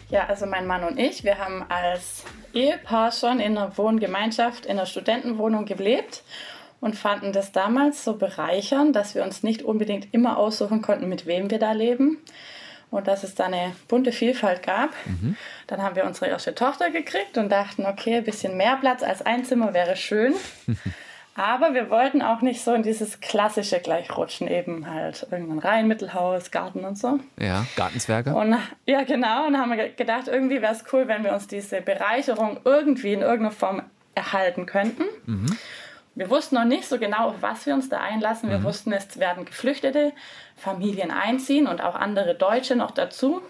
Ja, 0.08 0.24
also 0.26 0.46
mein 0.46 0.66
Mann 0.66 0.84
und 0.84 0.98
ich, 0.98 1.22
wir 1.22 1.36
haben 1.36 1.62
als 1.68 2.24
Ehepaar 2.54 3.12
schon 3.12 3.40
in 3.40 3.58
einer 3.58 3.76
Wohngemeinschaft, 3.76 4.64
in 4.64 4.72
einer 4.72 4.86
Studentenwohnung 4.86 5.66
gelebt 5.66 6.22
und 6.80 6.96
fanden 6.96 7.34
das 7.34 7.52
damals 7.52 8.04
so 8.04 8.16
bereichernd, 8.16 8.96
dass 8.96 9.14
wir 9.14 9.22
uns 9.22 9.42
nicht 9.42 9.60
unbedingt 9.60 10.14
immer 10.14 10.38
aussuchen 10.38 10.80
konnten, 10.80 11.10
mit 11.10 11.26
wem 11.26 11.50
wir 11.50 11.58
da 11.58 11.72
leben, 11.72 12.16
und 12.92 13.08
dass 13.08 13.24
es 13.24 13.34
da 13.34 13.46
eine 13.46 13.74
bunte 13.88 14.12
Vielfalt 14.12 14.62
gab. 14.62 14.90
Mhm. 15.06 15.36
Dann 15.66 15.82
haben 15.82 15.96
wir 15.96 16.04
unsere 16.04 16.26
erste 16.26 16.54
Tochter 16.54 16.90
gekriegt 16.90 17.38
und 17.38 17.50
dachten, 17.50 17.86
okay, 17.86 18.16
ein 18.16 18.24
bisschen 18.24 18.56
mehr 18.56 18.76
Platz 18.76 19.02
als 19.02 19.22
ein 19.22 19.44
Zimmer 19.44 19.74
wäre 19.74 19.96
schön. 19.96 20.34
Aber 21.34 21.72
wir 21.72 21.88
wollten 21.88 22.20
auch 22.20 22.42
nicht 22.42 22.62
so 22.62 22.74
in 22.74 22.82
dieses 22.82 23.20
klassische 23.20 23.80
gleich 23.80 24.14
rutschen, 24.14 24.48
eben 24.48 24.86
halt 24.86 25.26
irgendein 25.30 25.60
Reihenmittelhaus, 25.60 26.50
Garten 26.50 26.84
und 26.84 26.98
so. 26.98 27.20
Ja, 27.40 27.64
Gartenzwerge. 27.74 28.34
Und 28.34 28.58
ja, 28.84 29.02
genau. 29.04 29.46
Und 29.46 29.56
haben 29.56 29.74
wir 29.74 29.88
gedacht, 29.88 30.28
irgendwie 30.28 30.60
wäre 30.60 30.74
es 30.74 30.84
cool, 30.92 31.08
wenn 31.08 31.24
wir 31.24 31.32
uns 31.32 31.46
diese 31.46 31.80
Bereicherung 31.80 32.60
irgendwie 32.64 33.14
in 33.14 33.22
irgendeiner 33.22 33.50
Form 33.50 33.82
erhalten 34.14 34.66
könnten. 34.66 35.04
Mhm. 35.24 35.56
Wir 36.14 36.28
wussten 36.28 36.56
noch 36.56 36.64
nicht 36.64 36.86
so 36.86 36.98
genau, 36.98 37.28
auf 37.30 37.36
was 37.40 37.64
wir 37.66 37.74
uns 37.74 37.88
da 37.88 37.98
einlassen. 38.00 38.50
Wir 38.50 38.58
mhm. 38.58 38.64
wussten, 38.64 38.92
es 38.92 39.18
werden 39.18 39.44
geflüchtete 39.44 40.12
Familien 40.56 41.10
einziehen 41.10 41.66
und 41.66 41.80
auch 41.80 41.94
andere 41.94 42.34
Deutsche 42.34 42.76
noch 42.76 42.90
dazu. 42.90 43.42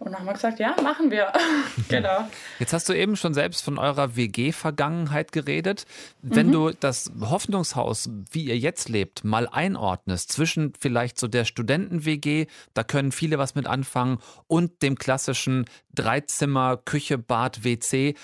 Und 0.00 0.12
dann 0.12 0.20
haben 0.20 0.26
wir 0.26 0.32
gesagt, 0.32 0.58
ja, 0.58 0.74
machen 0.82 1.10
wir. 1.10 1.30
genau. 1.88 2.26
Jetzt 2.58 2.72
hast 2.72 2.88
du 2.88 2.94
eben 2.94 3.16
schon 3.16 3.34
selbst 3.34 3.62
von 3.62 3.78
eurer 3.78 4.16
WG-Vergangenheit 4.16 5.30
geredet. 5.30 5.84
Wenn 6.22 6.48
mhm. 6.48 6.52
du 6.52 6.70
das 6.70 7.12
Hoffnungshaus, 7.20 8.08
wie 8.30 8.44
ihr 8.44 8.56
jetzt 8.56 8.88
lebt, 8.88 9.24
mal 9.24 9.46
einordnest 9.46 10.32
zwischen 10.32 10.72
vielleicht 10.80 11.18
so 11.18 11.28
der 11.28 11.44
Studenten-WG, 11.44 12.46
da 12.72 12.82
können 12.82 13.12
viele 13.12 13.38
was 13.38 13.54
mit 13.54 13.66
anfangen, 13.66 14.18
und 14.46 14.82
dem 14.82 14.96
klassischen 14.96 15.66
Dreizimmer, 15.94 16.78
Küche, 16.78 17.18
Bad, 17.18 17.62
WC, 17.62 18.14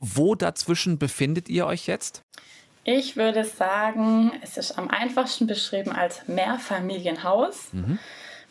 wo 0.00 0.34
dazwischen 0.34 0.98
befindet 0.98 1.50
ihr 1.50 1.66
euch 1.66 1.86
jetzt? 1.86 2.24
Ich 2.88 3.16
würde 3.16 3.44
sagen, 3.44 4.30
es 4.42 4.56
ist 4.56 4.78
am 4.78 4.88
einfachsten 4.88 5.48
beschrieben 5.48 5.90
als 5.90 6.28
Mehrfamilienhaus, 6.28 7.72
mhm. 7.72 7.98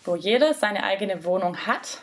wo 0.03 0.17
jeder 0.17 0.53
seine 0.53 0.83
eigene 0.83 1.23
Wohnung 1.23 1.55
hat. 1.55 2.01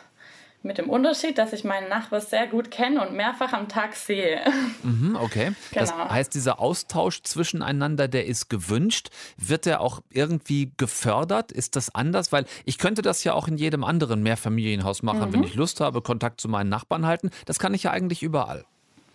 Mit 0.63 0.79
dem 0.79 0.89
Unterschied, 0.89 1.37
dass 1.37 1.53
ich 1.53 1.63
meinen 1.63 1.89
Nachbar 1.89 2.21
sehr 2.21 2.47
gut 2.47 2.71
kenne 2.71 3.05
und 3.05 3.13
mehrfach 3.15 3.53
am 3.53 3.67
Tag 3.67 3.95
sehe. 3.95 4.41
Mhm, 4.81 5.15
okay. 5.21 5.51
Genau. 5.71 5.85
Das 5.85 5.93
heißt, 5.93 6.33
dieser 6.33 6.59
Austausch 6.59 7.21
zwischeneinander, 7.21 8.07
der 8.07 8.25
ist 8.25 8.49
gewünscht. 8.49 9.09
Wird 9.37 9.67
der 9.67 9.81
auch 9.81 10.01
irgendwie 10.09 10.71
gefördert? 10.77 11.51
Ist 11.51 11.75
das 11.75 11.93
anders? 11.93 12.31
Weil 12.31 12.45
ich 12.65 12.79
könnte 12.79 13.03
das 13.03 13.23
ja 13.23 13.33
auch 13.33 13.47
in 13.47 13.57
jedem 13.57 13.83
anderen 13.83 14.23
Mehrfamilienhaus 14.23 15.03
machen, 15.03 15.29
mhm. 15.29 15.33
wenn 15.33 15.43
ich 15.43 15.53
Lust 15.53 15.81
habe, 15.81 16.01
Kontakt 16.01 16.41
zu 16.41 16.49
meinen 16.49 16.69
Nachbarn 16.69 17.05
halten. 17.05 17.29
Das 17.45 17.59
kann 17.59 17.75
ich 17.75 17.83
ja 17.83 17.91
eigentlich 17.91 18.23
überall. 18.23 18.65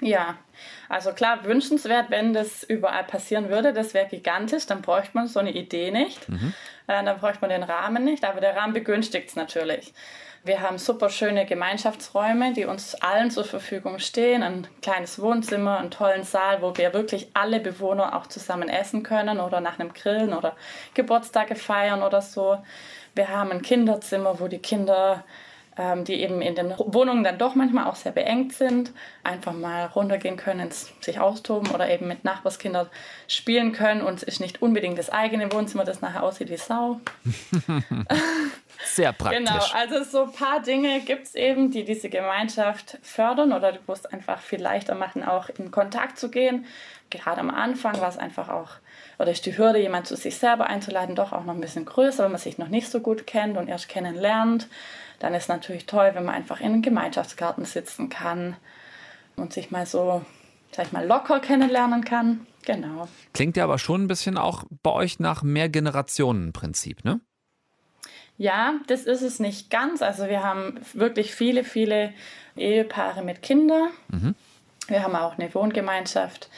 Ja, 0.01 0.37
also 0.89 1.13
klar, 1.13 1.45
wünschenswert, 1.45 2.11
wenn 2.11 2.33
das 2.33 2.63
überall 2.63 3.05
passieren 3.05 3.49
würde, 3.49 3.73
das 3.73 3.95
wäre 3.95 4.07
gigantisch, 4.07 4.67
dann 4.67 4.81
bräuchte 4.81 5.11
man 5.15 5.27
so 5.27 5.41
eine 5.41 5.51
Idee 5.53 5.91
nicht, 5.91 6.29
mhm. 6.29 6.55
äh, 6.87 7.03
dann 7.03 7.19
bräuchte 7.19 7.41
man 7.41 7.51
den 7.51 7.65
Rahmen 7.65 8.05
nicht, 8.05 8.25
aber 8.25 8.41
der 8.41 8.55
Rahmen 8.55 8.75
begünstigt 8.75 9.31
es 9.31 9.37
natürlich. 9.37 9.93
Wir 10.45 10.61
haben 10.61 10.79
super 10.79 11.11
schöne 11.11 11.47
Gemeinschaftsräume, 11.47 12.53
die 12.53 12.65
uns 12.65 12.95
allen 12.95 13.31
zur 13.31 13.45
Verfügung 13.45 13.99
stehen. 13.99 14.43
Ein 14.45 14.69
kleines 14.81 15.21
Wohnzimmer, 15.21 15.79
einen 15.79 15.91
tollen 15.91 16.23
Saal, 16.23 16.63
wo 16.63 16.77
wir 16.77 16.95
wirklich 16.95 17.29
alle 17.35 17.59
Bewohner 17.59 18.17
auch 18.17 18.29
zusammen 18.29 18.69
essen 18.69 19.03
können 19.03 19.41
oder 19.41 19.61
nach 19.61 19.81
einem 19.81 19.93
Grillen 19.93 20.33
oder 20.33 20.57
Geburtstage 20.95 21.57
feiern 21.57 22.03
oder 22.03 22.23
so. 22.23 22.59
Wir 23.15 23.29
haben 23.29 23.51
ein 23.51 23.63
Kinderzimmer, 23.63 24.39
wo 24.39 24.47
die 24.47 24.61
Kinder 24.61 25.25
die 26.05 26.15
eben 26.15 26.43
in 26.43 26.55
den 26.55 26.75
Wohnungen 26.77 27.23
dann 27.23 27.39
doch 27.39 27.55
manchmal 27.55 27.87
auch 27.87 27.95
sehr 27.95 28.13
beengt 28.13 28.53
sind, 28.53 28.93
einfach 29.23 29.53
mal 29.53 29.87
runtergehen 29.87 30.37
können, 30.37 30.61
ins, 30.61 30.93
sich 31.01 31.21
austoben 31.21 31.71
oder 31.71 31.89
eben 31.89 32.09
mit 32.09 32.25
Nachbarskindern 32.25 32.89
spielen 33.29 33.73
können 33.73 34.03
und 34.03 34.15
es 34.15 34.23
ist 34.23 34.41
nicht 34.41 34.61
unbedingt 34.61 34.99
das 34.99 35.11
eigene 35.11 35.53
Wohnzimmer, 35.53 35.85
das 35.85 36.01
nachher 36.01 36.23
aussieht 36.23 36.51
wie 36.51 36.57
Sau. 36.57 37.01
Sehr 38.85 39.13
praktisch. 39.13 39.39
Genau, 39.39 39.65
also 39.75 40.05
so 40.05 40.23
ein 40.25 40.33
paar 40.33 40.61
Dinge 40.61 41.01
gibt 41.01 41.27
es 41.27 41.35
eben, 41.35 41.71
die 41.71 41.85
diese 41.85 42.09
Gemeinschaft 42.09 42.99
fördern 43.03 43.53
oder 43.53 43.79
wo 43.87 43.93
es 43.93 44.07
einfach 44.07 44.41
viel 44.41 44.61
leichter 44.61 44.95
machen, 44.95 45.23
auch 45.23 45.49
in 45.49 45.71
Kontakt 45.71 46.19
zu 46.19 46.31
gehen. 46.31 46.67
Gerade 47.11 47.41
am 47.41 47.51
Anfang 47.51 48.01
war 48.01 48.09
es 48.09 48.19
einfach 48.19 48.49
auch 48.49 48.71
oder 49.19 49.33
ist 49.33 49.47
die 49.47 49.57
Hürde, 49.59 49.81
jemand 49.81 50.07
zu 50.07 50.17
sich 50.17 50.39
selber 50.39 50.67
einzuladen, 50.67 51.17
doch 51.17 51.33
auch 51.33 51.45
noch 51.45 51.55
ein 51.55 51.61
bisschen 51.61 51.85
größer, 51.85 52.25
wenn 52.25 52.33
man 52.33 52.41
sich 52.41 52.59
noch 52.59 52.69
nicht 52.69 52.89
so 52.89 53.01
gut 53.01 53.27
kennt 53.27 53.57
und 53.57 53.69
erst 53.69 53.89
kennenlernt. 53.89 54.69
Dann 55.19 55.35
ist 55.35 55.49
natürlich 55.49 55.87
toll, 55.87 56.13
wenn 56.15 56.25
man 56.25 56.35
einfach 56.35 56.61
in 56.61 56.67
einem 56.67 56.83
Gemeinschaftsgarten 56.83 57.65
sitzen 57.65 58.09
kann 58.09 58.57
und 59.37 59.53
sich 59.53 59.71
mal 59.71 59.87
so, 59.87 60.25
sag 60.71 60.87
ich 60.87 60.93
mal, 60.93 61.07
locker 61.07 61.41
kennenlernen 61.41 62.05
kann. 62.05 62.47
Genau. 62.65 63.09
Klingt 63.33 63.57
ja 63.57 63.65
aber 63.65 63.79
schon 63.79 64.05
ein 64.05 64.09
bisschen 64.09 64.37
auch 64.37 64.65
bei 64.83 64.93
euch 64.93 65.19
nach 65.19 65.43
Mehrgenerationen-Prinzip, 65.43 67.05
ne? 67.05 67.21
Ja, 68.37 68.75
das 68.87 69.03
ist 69.03 69.23
es 69.23 69.41
nicht 69.41 69.69
ganz. 69.69 70.01
Also 70.01 70.29
wir 70.29 70.45
haben 70.45 70.79
wirklich 70.93 71.35
viele, 71.35 71.65
viele 71.65 72.13
Ehepaare 72.57 73.25
mit 73.25 73.43
Kindern. 73.43 73.89
Mhm. 74.09 74.37
Wir 74.87 75.03
haben 75.03 75.17
auch 75.17 75.39
eine 75.39 75.53
Wohngemeinschaft 75.55 76.49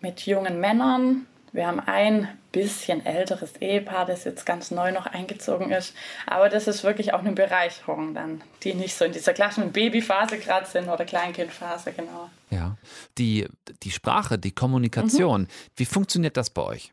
mit 0.00 0.26
jungen 0.26 0.58
Männern. 0.58 1.26
Wir 1.52 1.66
haben 1.66 1.80
ein 1.80 2.28
bisschen 2.52 3.04
älteres 3.04 3.56
Ehepaar, 3.56 4.06
das 4.06 4.24
jetzt 4.24 4.46
ganz 4.46 4.70
neu 4.70 4.92
noch 4.92 5.06
eingezogen 5.06 5.70
ist. 5.70 5.94
Aber 6.26 6.48
das 6.48 6.66
ist 6.66 6.84
wirklich 6.84 7.14
auch 7.14 7.20
eine 7.20 7.32
Bereicherung 7.32 8.14
dann, 8.14 8.42
die 8.62 8.74
nicht 8.74 8.96
so 8.96 9.04
in 9.04 9.12
dieser 9.12 9.32
klassischen 9.32 9.72
Babyphase 9.72 10.38
gerade 10.38 10.66
sind 10.66 10.88
oder 10.88 11.04
Kleinkindphase, 11.04 11.92
genau. 11.92 12.30
Ja. 12.50 12.76
Die, 13.18 13.46
die 13.82 13.90
Sprache, 13.90 14.38
die 14.38 14.52
Kommunikation, 14.52 15.42
mhm. 15.42 15.48
wie 15.76 15.84
funktioniert 15.84 16.36
das 16.36 16.50
bei 16.50 16.62
euch? 16.62 16.92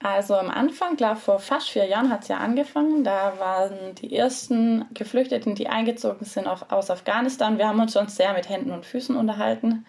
Also 0.00 0.36
am 0.36 0.48
Anfang, 0.48 0.96
klar, 0.96 1.16
vor 1.16 1.40
fast 1.40 1.70
vier 1.70 1.86
Jahren 1.86 2.10
hat 2.10 2.22
es 2.22 2.28
ja 2.28 2.36
angefangen. 2.36 3.02
Da 3.02 3.34
waren 3.38 3.96
die 3.96 4.14
ersten 4.14 4.84
Geflüchteten, 4.94 5.56
die 5.56 5.68
eingezogen 5.68 6.24
sind 6.24 6.46
auf, 6.46 6.70
aus 6.70 6.90
Afghanistan. 6.90 7.58
Wir 7.58 7.66
haben 7.66 7.80
uns 7.80 7.94
schon 7.94 8.06
sehr 8.06 8.32
mit 8.32 8.48
Händen 8.48 8.70
und 8.70 8.86
Füßen 8.86 9.16
unterhalten. 9.16 9.84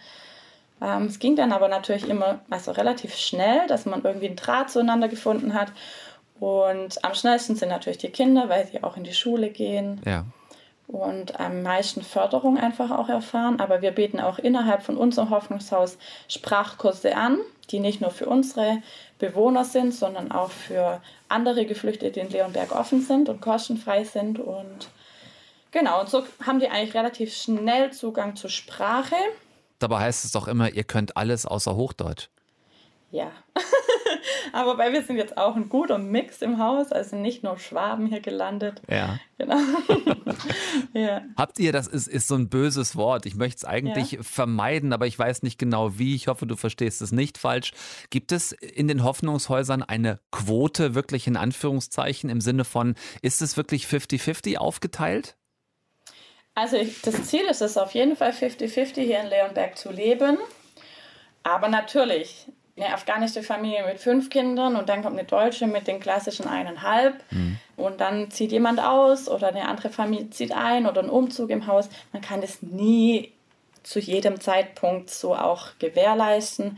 Ähm, 0.81 1.05
es 1.05 1.19
ging 1.19 1.35
dann 1.35 1.51
aber 1.51 1.67
natürlich 1.67 2.07
immer 2.07 2.39
also 2.49 2.71
relativ 2.71 3.15
schnell, 3.15 3.67
dass 3.67 3.85
man 3.85 4.03
irgendwie 4.03 4.27
einen 4.27 4.35
Draht 4.35 4.69
zueinander 4.69 5.07
gefunden 5.07 5.53
hat. 5.53 5.71
Und 6.39 7.03
am 7.03 7.13
schnellsten 7.13 7.55
sind 7.55 7.69
natürlich 7.69 7.97
die 7.97 8.09
Kinder, 8.09 8.47
weil 8.49 8.67
sie 8.67 8.83
auch 8.83 8.95
in 8.95 9.03
die 9.03 9.13
Schule 9.13 9.49
gehen. 9.49 10.01
Ja. 10.05 10.25
Und 10.87 11.39
am 11.39 11.61
meisten 11.61 12.01
Förderung 12.01 12.57
einfach 12.57 12.89
auch 12.91 13.09
erfahren. 13.09 13.59
Aber 13.59 13.81
wir 13.81 13.91
bieten 13.91 14.19
auch 14.19 14.39
innerhalb 14.39 14.81
von 14.81 14.97
unserem 14.97 15.29
Hoffnungshaus 15.29 15.97
Sprachkurse 16.27 17.15
an, 17.15 17.39
die 17.69 17.79
nicht 17.79 18.01
nur 18.01 18.09
für 18.09 18.25
unsere 18.25 18.81
Bewohner 19.19 19.65
sind, 19.65 19.93
sondern 19.93 20.31
auch 20.31 20.49
für 20.49 21.01
andere 21.27 21.65
Geflüchtete, 21.65 22.11
die 22.11 22.19
in 22.21 22.29
Leonberg 22.31 22.73
offen 22.73 23.01
sind 23.01 23.29
und 23.29 23.41
kostenfrei 23.41 24.03
sind. 24.03 24.39
Und 24.39 24.89
genau, 25.71 25.99
und 25.99 26.09
so 26.09 26.23
haben 26.43 26.59
die 26.59 26.69
eigentlich 26.69 26.95
relativ 26.95 27.35
schnell 27.35 27.91
Zugang 27.91 28.35
zur 28.35 28.49
Sprache. 28.49 29.15
Dabei 29.79 29.99
heißt 29.99 30.25
es 30.25 30.31
doch 30.31 30.47
immer, 30.47 30.71
ihr 30.71 30.83
könnt 30.83 31.17
alles 31.17 31.45
außer 31.45 31.75
Hochdeutsch. 31.75 32.29
Ja. 33.11 33.31
Aber 34.53 34.77
weil 34.77 34.93
wir 34.93 35.03
sind 35.03 35.17
jetzt 35.17 35.37
auch 35.37 35.55
ein 35.55 35.69
guter 35.69 35.97
Mix 35.97 36.41
im 36.41 36.59
Haus, 36.59 36.91
also 36.91 37.15
nicht 37.15 37.43
nur 37.43 37.57
Schwaben 37.57 38.07
hier 38.07 38.19
gelandet. 38.19 38.81
Ja. 38.87 39.19
Genau. 39.37 39.57
ja. 40.93 41.21
Habt 41.35 41.59
ihr, 41.59 41.71
das 41.71 41.87
ist, 41.87 42.07
ist 42.07 42.27
so 42.27 42.35
ein 42.35 42.49
böses 42.49 42.95
Wort, 42.95 43.25
ich 43.25 43.35
möchte 43.35 43.57
es 43.57 43.65
eigentlich 43.65 44.11
ja. 44.11 44.23
vermeiden, 44.23 44.93
aber 44.93 45.07
ich 45.07 45.17
weiß 45.17 45.43
nicht 45.43 45.57
genau 45.57 45.97
wie. 45.97 46.15
Ich 46.15 46.27
hoffe, 46.27 46.45
du 46.45 46.55
verstehst 46.55 47.01
es 47.01 47.11
nicht 47.11 47.37
falsch. 47.37 47.71
Gibt 48.09 48.31
es 48.31 48.51
in 48.51 48.87
den 48.87 49.03
Hoffnungshäusern 49.03 49.83
eine 49.83 50.19
Quote, 50.31 50.93
wirklich 50.93 51.27
in 51.27 51.37
Anführungszeichen, 51.37 52.29
im 52.29 52.41
Sinne 52.41 52.65
von, 52.65 52.95
ist 53.21 53.41
es 53.41 53.57
wirklich 53.57 53.85
50-50 53.85 54.57
aufgeteilt? 54.57 55.35
Also 56.55 56.77
das 57.03 57.23
Ziel 57.25 57.45
ist 57.45 57.61
es 57.61 57.77
auf 57.77 57.93
jeden 57.93 58.15
Fall 58.15 58.31
50-50 58.31 59.01
hier 59.01 59.21
in 59.21 59.27
Leonberg 59.27 59.77
zu 59.77 59.91
leben. 59.91 60.37
Aber 61.43 61.69
natürlich, 61.69 62.47
eine 62.75 62.93
afghanische 62.93 63.43
Familie 63.43 63.85
mit 63.85 63.99
fünf 63.99 64.29
Kindern 64.29 64.75
und 64.75 64.89
dann 64.89 65.01
kommt 65.01 65.17
eine 65.17 65.27
deutsche 65.27 65.67
mit 65.67 65.87
den 65.87 65.99
klassischen 65.99 66.47
eineinhalb 66.47 67.23
mhm. 67.31 67.57
und 67.75 67.99
dann 68.01 68.31
zieht 68.31 68.51
jemand 68.51 68.79
aus 68.79 69.27
oder 69.27 69.49
eine 69.49 69.67
andere 69.67 69.89
Familie 69.89 70.29
zieht 70.29 70.53
ein 70.53 70.85
oder 70.85 71.03
ein 71.03 71.09
Umzug 71.09 71.49
im 71.49 71.67
Haus. 71.67 71.89
Man 72.13 72.21
kann 72.21 72.41
das 72.41 72.61
nie 72.61 73.31
zu 73.83 73.99
jedem 73.99 74.39
Zeitpunkt 74.39 75.09
so 75.09 75.35
auch 75.35 75.69
gewährleisten. 75.79 76.77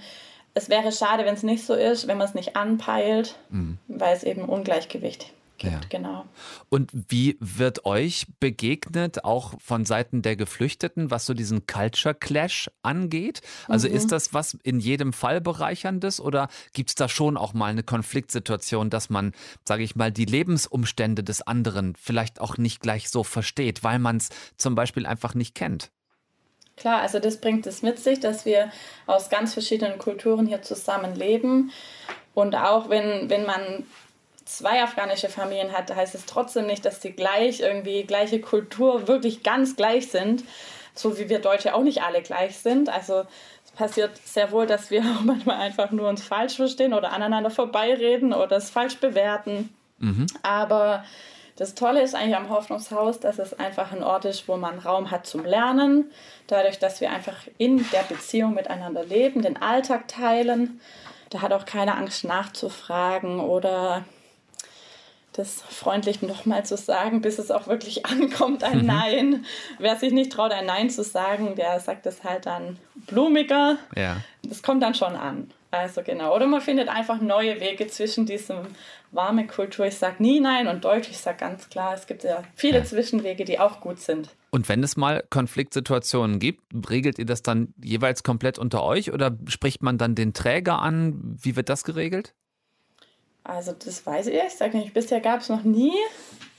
Es 0.54 0.70
wäre 0.70 0.92
schade, 0.92 1.26
wenn 1.26 1.36
es 1.36 1.44
nicht 1.44 1.66
so 1.66 1.74
ist, 1.74 2.08
wenn 2.08 2.18
man 2.18 2.28
es 2.28 2.34
nicht 2.34 2.56
anpeilt, 2.56 3.36
mhm. 3.50 3.78
weil 3.88 4.16
es 4.16 4.24
eben 4.24 4.46
Ungleichgewicht 4.46 5.32
gibt. 5.62 5.74
Ja. 5.74 5.90
Genau. 5.90 6.26
Und 6.70 6.92
wie 6.94 7.38
wird 7.40 7.86
euch 7.86 8.26
begegnet, 8.40 9.24
auch 9.24 9.54
von 9.60 9.86
Seiten 9.86 10.22
der 10.22 10.36
Geflüchteten, 10.36 11.12
was 11.12 11.26
so 11.26 11.34
diesen 11.34 11.68
Culture 11.68 12.16
Clash 12.16 12.70
angeht? 12.82 13.42
Also 13.68 13.88
mhm. 13.88 13.96
ist 13.96 14.12
das 14.12 14.34
was 14.34 14.56
in 14.64 14.80
jedem 14.80 15.14
Fall 15.14 15.40
bereicherndes 15.40 16.20
oder 16.20 16.50
gibt 16.74 16.90
es 16.90 16.96
da 16.96 17.08
schon 17.08 17.38
auch 17.38 17.54
mal 17.54 17.68
eine 17.68 17.84
Konfliktsituation, 17.84 18.90
dass 18.90 19.10
man, 19.10 19.34
sage 19.64 19.84
ich 19.84 19.96
mal, 19.96 20.12
die 20.12 20.26
Lebensumstände 20.26 21.24
des 21.24 21.42
anderen 21.42 21.96
vielleicht 21.96 22.42
auch 22.42 22.58
nicht 22.58 22.82
gleich 22.82 23.10
so 23.10 23.24
versteht, 23.24 23.84
weil 23.84 24.00
man 24.00 24.18
es 24.18 24.30
zum 24.58 24.76
Beispiel 24.76 25.06
einfach 25.06 25.36
nicht 25.36 25.56
kennt? 25.56 25.92
Klar, 26.78 27.02
also 27.02 27.20
das 27.20 27.40
bringt 27.40 27.68
es 27.68 27.84
mit 27.84 28.00
sich, 28.00 28.20
dass 28.20 28.46
wir 28.46 28.72
aus 29.06 29.30
ganz 29.30 29.54
verschiedenen 29.54 30.00
Kulturen 30.00 30.48
hier 30.48 30.64
zusammen 30.64 31.16
leben. 31.16 31.72
Und 32.34 32.56
auch 32.56 32.90
wenn, 32.90 33.30
wenn 33.30 33.46
man 33.46 33.86
zwei 34.58 34.84
afghanische 34.84 35.30
Familien 35.30 35.72
hat, 35.72 35.94
heißt 35.96 36.16
es 36.16 36.26
trotzdem 36.26 36.68
nicht, 36.68 36.86
dass 36.86 37.00
die 37.00 37.14
gleich 37.14 37.62
irgendwie 37.62 38.04
gleiche 38.04 38.42
Kultur 38.42 39.08
wirklich 39.08 39.44
ganz 39.44 39.76
gleich 39.76 40.10
sind, 40.10 40.44
so 40.94 41.18
wie 41.18 41.30
wir 41.30 41.40
Deutsche 41.40 41.74
auch 41.74 41.84
nicht 41.84 42.04
alle 42.04 42.22
gleich 42.22 42.58
sind. 42.58 42.90
Also 42.90 43.24
es 43.66 43.72
passiert 43.72 44.18
sehr 44.26 44.52
wohl, 44.52 44.68
dass 44.68 44.92
wir 44.92 45.02
auch 45.18 45.22
manchmal 45.22 45.58
einfach 45.58 45.92
nur 45.92 46.10
uns 46.10 46.24
falsch 46.24 46.58
verstehen 46.58 46.94
oder 46.94 47.14
aneinander 47.14 47.50
vorbeireden 47.50 48.34
oder 48.34 48.58
es 48.58 48.70
falsch 48.70 48.98
bewerten. 48.98 49.74
Mhm. 50.00 50.28
Aber 50.44 51.06
das 51.56 51.76
Tolle 51.76 52.02
ist 52.02 52.16
eigentlich 52.16 52.36
am 52.36 52.50
Hoffnungshaus, 52.50 53.20
dass 53.20 53.40
es 53.40 53.58
einfach 53.58 53.92
ein 53.92 54.04
Ort 54.04 54.26
ist, 54.26 54.48
wo 54.48 54.58
man 54.58 54.80
Raum 54.80 55.12
hat 55.12 55.28
zum 55.28 55.46
Lernen. 55.46 56.12
Dadurch, 56.48 56.80
dass 56.80 57.02
wir 57.02 57.12
einfach 57.12 57.38
in 57.58 57.86
der 57.92 58.04
Beziehung 58.04 58.54
miteinander 58.54 59.06
leben, 59.06 59.42
den 59.42 59.62
Alltag 59.62 60.08
teilen. 60.08 60.82
Da 61.30 61.42
hat 61.42 61.54
auch 61.54 61.66
keine 61.66 61.96
Angst 61.96 62.26
nachzufragen 62.26 63.40
oder 63.40 64.04
das 65.34 65.62
freundlich 65.62 66.22
nochmal 66.22 66.66
zu 66.66 66.76
sagen, 66.78 67.22
bis 67.22 67.40
es 67.40 67.52
auch 67.52 67.68
wirklich 67.68 68.06
ankommt, 68.08 68.64
ein 68.64 68.80
mhm. 68.80 68.86
Nein. 68.86 69.46
Wer 69.80 69.96
sich 69.96 70.12
nicht 70.12 70.32
traut, 70.32 70.52
ein 70.52 70.66
Nein 70.66 70.90
zu 70.90 71.04
sagen, 71.04 71.56
der 71.56 71.80
sagt 71.80 72.06
es 72.06 72.24
halt 72.24 72.46
dann 72.46 72.78
blumiger. 73.08 73.78
Ja. 73.96 74.18
Das 74.44 74.62
kommt 74.62 74.84
dann 74.84 74.96
schon 74.96 75.16
an. 75.16 75.52
Also 75.72 76.02
genau. 76.04 76.36
Oder 76.36 76.48
man 76.48 76.60
findet 76.60 76.90
einfach 76.90 77.22
neue 77.22 77.62
Wege 77.62 77.88
zwischen 77.88 78.26
diesem 78.26 78.58
warme 79.12 79.48
Kultur, 79.48 79.86
ich 79.86 79.98
sage 79.98 80.22
nie 80.22 80.40
Nein 80.40 80.68
und 80.68 80.84
Deutsch, 80.84 81.10
ich 81.10 81.18
sage 81.18 81.38
ganz 81.38 81.70
klar, 81.70 81.94
es 81.94 82.08
gibt 82.08 82.24
ja 82.24 82.44
viele 82.56 82.80
ja. 82.80 82.84
Zwischenwege, 82.84 83.46
die 83.46 83.60
auch 83.60 83.80
gut 83.80 84.00
sind. 84.00 84.30
Und 84.52 84.68
wenn 84.68 84.84
es 84.84 84.98
mal 84.98 85.24
Konfliktsituationen 85.30 86.40
gibt, 86.40 86.62
regelt 86.90 87.20
ihr 87.20 87.26
das 87.26 87.42
dann 87.42 87.74
jeweils 87.82 88.24
komplett 88.24 88.60
unter 88.60 88.84
euch 88.84 89.14
oder 89.14 89.38
spricht 89.48 89.82
man 89.82 89.98
dann 89.98 90.14
den 90.14 90.34
Träger 90.34 90.80
an? 90.80 91.38
Wie 91.42 91.56
wird 91.56 91.70
das 91.70 91.86
geregelt? 91.86 92.34
Also 93.44 93.74
das 93.74 94.06
weiß 94.06 94.28
ich 94.28 94.36
ehrlich 94.36 94.54
gesagt 94.54 94.74
nicht. 94.74 94.94
Bisher 94.94 95.20
gab 95.20 95.42
es 95.42 95.50
noch 95.50 95.64
nie 95.64 95.94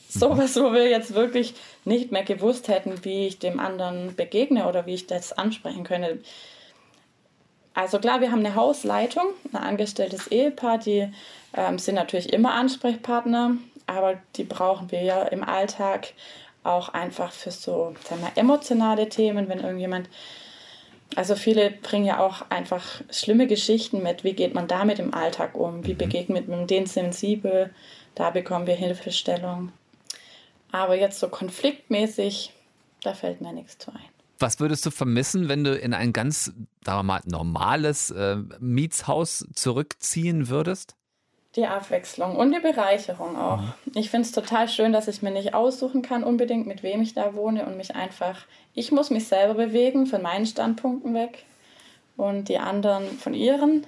sowas, 0.08 0.56
wo 0.56 0.72
wir 0.72 0.88
jetzt 0.88 1.14
wirklich 1.14 1.54
nicht 1.84 2.12
mehr 2.12 2.24
gewusst 2.24 2.68
hätten, 2.68 3.04
wie 3.04 3.26
ich 3.26 3.38
dem 3.38 3.60
anderen 3.60 4.14
begegne 4.14 4.68
oder 4.68 4.86
wie 4.86 4.94
ich 4.94 5.06
das 5.06 5.32
ansprechen 5.32 5.84
könnte. 5.84 6.20
Also 7.74 7.98
klar, 7.98 8.20
wir 8.20 8.30
haben 8.30 8.44
eine 8.44 8.54
Hausleitung, 8.54 9.24
ein 9.52 9.56
angestelltes 9.56 10.26
Ehepaar, 10.26 10.78
die 10.78 11.10
ähm, 11.56 11.78
sind 11.78 11.94
natürlich 11.94 12.32
immer 12.32 12.52
Ansprechpartner, 12.52 13.56
aber 13.86 14.20
die 14.36 14.44
brauchen 14.44 14.90
wir 14.90 15.02
ja 15.02 15.22
im 15.22 15.42
Alltag 15.42 16.12
auch 16.64 16.90
einfach 16.90 17.32
für 17.32 17.50
so 17.50 17.94
sagen 18.08 18.22
wir, 18.22 18.40
emotionale 18.40 19.08
Themen, 19.08 19.48
wenn 19.48 19.60
irgendjemand 19.60 20.08
also 21.16 21.34
viele 21.34 21.70
bringen 21.70 22.04
ja 22.04 22.20
auch 22.20 22.50
einfach 22.50 23.02
schlimme 23.10 23.46
Geschichten 23.46 24.02
mit. 24.02 24.24
Wie 24.24 24.32
geht 24.32 24.54
man 24.54 24.68
damit 24.68 24.98
im 24.98 25.14
Alltag 25.14 25.54
um? 25.54 25.86
Wie 25.86 25.94
mhm. 25.94 25.98
begegnet 25.98 26.48
man 26.48 26.66
denen 26.66 26.86
sensibel? 26.86 27.74
Da 28.14 28.30
bekommen 28.30 28.66
wir 28.66 28.74
Hilfestellung. 28.74 29.72
Aber 30.70 30.96
jetzt 30.96 31.20
so 31.20 31.28
konfliktmäßig, 31.28 32.52
da 33.02 33.14
fällt 33.14 33.40
mir 33.40 33.52
nichts 33.52 33.78
zu 33.78 33.90
ein. 33.92 34.00
Was 34.38 34.58
würdest 34.58 34.84
du 34.84 34.90
vermissen, 34.90 35.48
wenn 35.48 35.62
du 35.62 35.76
in 35.76 35.94
ein 35.94 36.12
ganz, 36.12 36.52
sagen 36.84 36.98
wir 36.98 37.02
mal, 37.04 37.20
normales 37.24 38.10
äh, 38.10 38.36
Mietshaus 38.58 39.46
zurückziehen 39.54 40.48
würdest? 40.48 40.96
Die 41.56 41.66
Abwechslung 41.66 42.36
und 42.36 42.52
die 42.52 42.60
Bereicherung 42.60 43.36
auch. 43.36 43.60
Mhm. 43.60 43.72
Ich 43.94 44.10
finde 44.10 44.26
es 44.26 44.32
total 44.32 44.68
schön, 44.68 44.92
dass 44.92 45.08
ich 45.08 45.20
mir 45.20 45.30
nicht 45.30 45.54
aussuchen 45.54 46.00
kann 46.02 46.24
unbedingt, 46.24 46.66
mit 46.66 46.82
wem 46.82 47.02
ich 47.02 47.12
da 47.12 47.34
wohne 47.34 47.66
und 47.66 47.76
mich 47.76 47.94
einfach, 47.94 48.46
ich 48.74 48.90
muss 48.90 49.10
mich 49.10 49.28
selber 49.28 49.54
bewegen 49.54 50.06
von 50.06 50.22
meinen 50.22 50.46
Standpunkten 50.46 51.12
weg 51.14 51.44
und 52.16 52.48
die 52.48 52.58
anderen 52.58 53.18
von 53.18 53.34
ihren. 53.34 53.86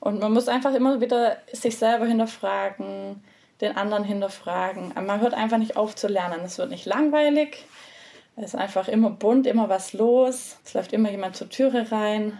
Und 0.00 0.20
man 0.20 0.32
muss 0.32 0.48
einfach 0.48 0.74
immer 0.74 1.00
wieder 1.00 1.38
sich 1.52 1.78
selber 1.78 2.06
hinterfragen, 2.06 3.22
den 3.60 3.76
anderen 3.76 4.04
hinterfragen. 4.04 4.92
Man 4.94 5.20
hört 5.20 5.34
einfach 5.34 5.58
nicht 5.58 5.76
auf 5.76 5.94
zu 5.94 6.08
lernen. 6.08 6.40
Es 6.44 6.58
wird 6.58 6.70
nicht 6.70 6.84
langweilig. 6.84 7.64
Es 8.36 8.46
ist 8.46 8.56
einfach 8.56 8.88
immer 8.88 9.10
bunt, 9.10 9.46
immer 9.46 9.68
was 9.68 9.92
los. 9.92 10.58
Es 10.64 10.74
läuft 10.74 10.92
immer 10.92 11.10
jemand 11.10 11.36
zur 11.36 11.48
Türe 11.48 11.90
rein. 11.92 12.38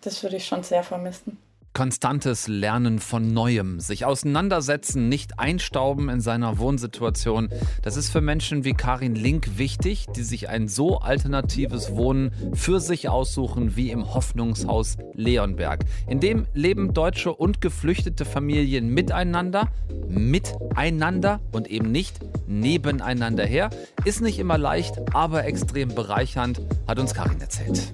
Das 0.00 0.22
würde 0.22 0.36
ich 0.36 0.46
schon 0.46 0.62
sehr 0.62 0.82
vermissen. 0.82 1.38
Konstantes 1.72 2.48
Lernen 2.48 2.98
von 2.98 3.32
Neuem, 3.32 3.80
sich 3.80 4.04
auseinandersetzen, 4.04 5.08
nicht 5.08 5.38
einstauben 5.38 6.08
in 6.08 6.20
seiner 6.20 6.58
Wohnsituation. 6.58 7.48
Das 7.82 7.96
ist 7.96 8.10
für 8.10 8.20
Menschen 8.20 8.64
wie 8.64 8.72
Karin 8.72 9.14
Link 9.14 9.58
wichtig, 9.58 10.06
die 10.14 10.22
sich 10.22 10.48
ein 10.48 10.68
so 10.68 10.98
alternatives 10.98 11.94
Wohnen 11.94 12.32
für 12.54 12.80
sich 12.80 13.08
aussuchen 13.08 13.76
wie 13.76 13.90
im 13.90 14.12
Hoffnungshaus 14.12 14.96
Leonberg. 15.14 15.84
In 16.08 16.20
dem 16.20 16.46
leben 16.54 16.92
deutsche 16.92 17.32
und 17.32 17.60
geflüchtete 17.60 18.24
Familien 18.24 18.92
miteinander, 18.92 19.68
miteinander 20.08 21.40
und 21.52 21.68
eben 21.68 21.92
nicht 21.92 22.18
nebeneinander 22.46 23.46
her. 23.46 23.70
Ist 24.04 24.20
nicht 24.20 24.38
immer 24.38 24.58
leicht, 24.58 25.14
aber 25.14 25.44
extrem 25.44 25.94
bereichernd, 25.94 26.60
hat 26.86 26.98
uns 26.98 27.14
Karin 27.14 27.40
erzählt. 27.40 27.92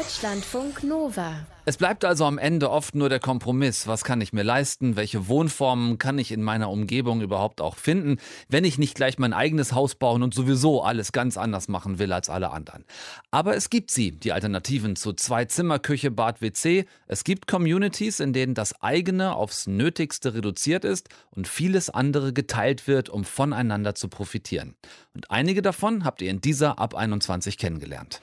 Deutschlandfunk 0.00 0.82
Nova. 0.82 1.46
Es 1.66 1.76
bleibt 1.76 2.06
also 2.06 2.24
am 2.24 2.38
Ende 2.38 2.70
oft 2.70 2.94
nur 2.94 3.10
der 3.10 3.20
Kompromiss. 3.20 3.86
Was 3.86 4.02
kann 4.02 4.22
ich 4.22 4.32
mir 4.32 4.42
leisten? 4.42 4.96
Welche 4.96 5.28
Wohnformen 5.28 5.98
kann 5.98 6.18
ich 6.18 6.32
in 6.32 6.42
meiner 6.42 6.70
Umgebung 6.70 7.20
überhaupt 7.20 7.60
auch 7.60 7.76
finden, 7.76 8.16
wenn 8.48 8.64
ich 8.64 8.78
nicht 8.78 8.94
gleich 8.94 9.18
mein 9.18 9.34
eigenes 9.34 9.74
Haus 9.74 9.96
bauen 9.96 10.22
und 10.22 10.32
sowieso 10.32 10.82
alles 10.82 11.12
ganz 11.12 11.36
anders 11.36 11.68
machen 11.68 11.98
will 11.98 12.14
als 12.14 12.30
alle 12.30 12.50
anderen? 12.50 12.86
Aber 13.30 13.56
es 13.56 13.68
gibt 13.68 13.90
sie, 13.90 14.10
die 14.10 14.32
Alternativen 14.32 14.96
zu 14.96 15.12
zwei 15.12 15.44
Zimmer, 15.44 15.78
Küche, 15.78 16.10
Bad, 16.10 16.40
WC. 16.40 16.86
Es 17.06 17.22
gibt 17.22 17.46
Communities, 17.46 18.20
in 18.20 18.32
denen 18.32 18.54
das 18.54 18.80
eigene 18.80 19.34
aufs 19.34 19.66
Nötigste 19.66 20.32
reduziert 20.32 20.86
ist 20.86 21.10
und 21.30 21.46
vieles 21.46 21.90
andere 21.90 22.32
geteilt 22.32 22.88
wird, 22.88 23.10
um 23.10 23.24
voneinander 23.24 23.94
zu 23.94 24.08
profitieren. 24.08 24.76
Und 25.14 25.30
einige 25.30 25.60
davon 25.60 26.06
habt 26.06 26.22
ihr 26.22 26.30
in 26.30 26.40
dieser 26.40 26.78
Ab 26.78 26.94
21 26.94 27.58
kennengelernt. 27.58 28.22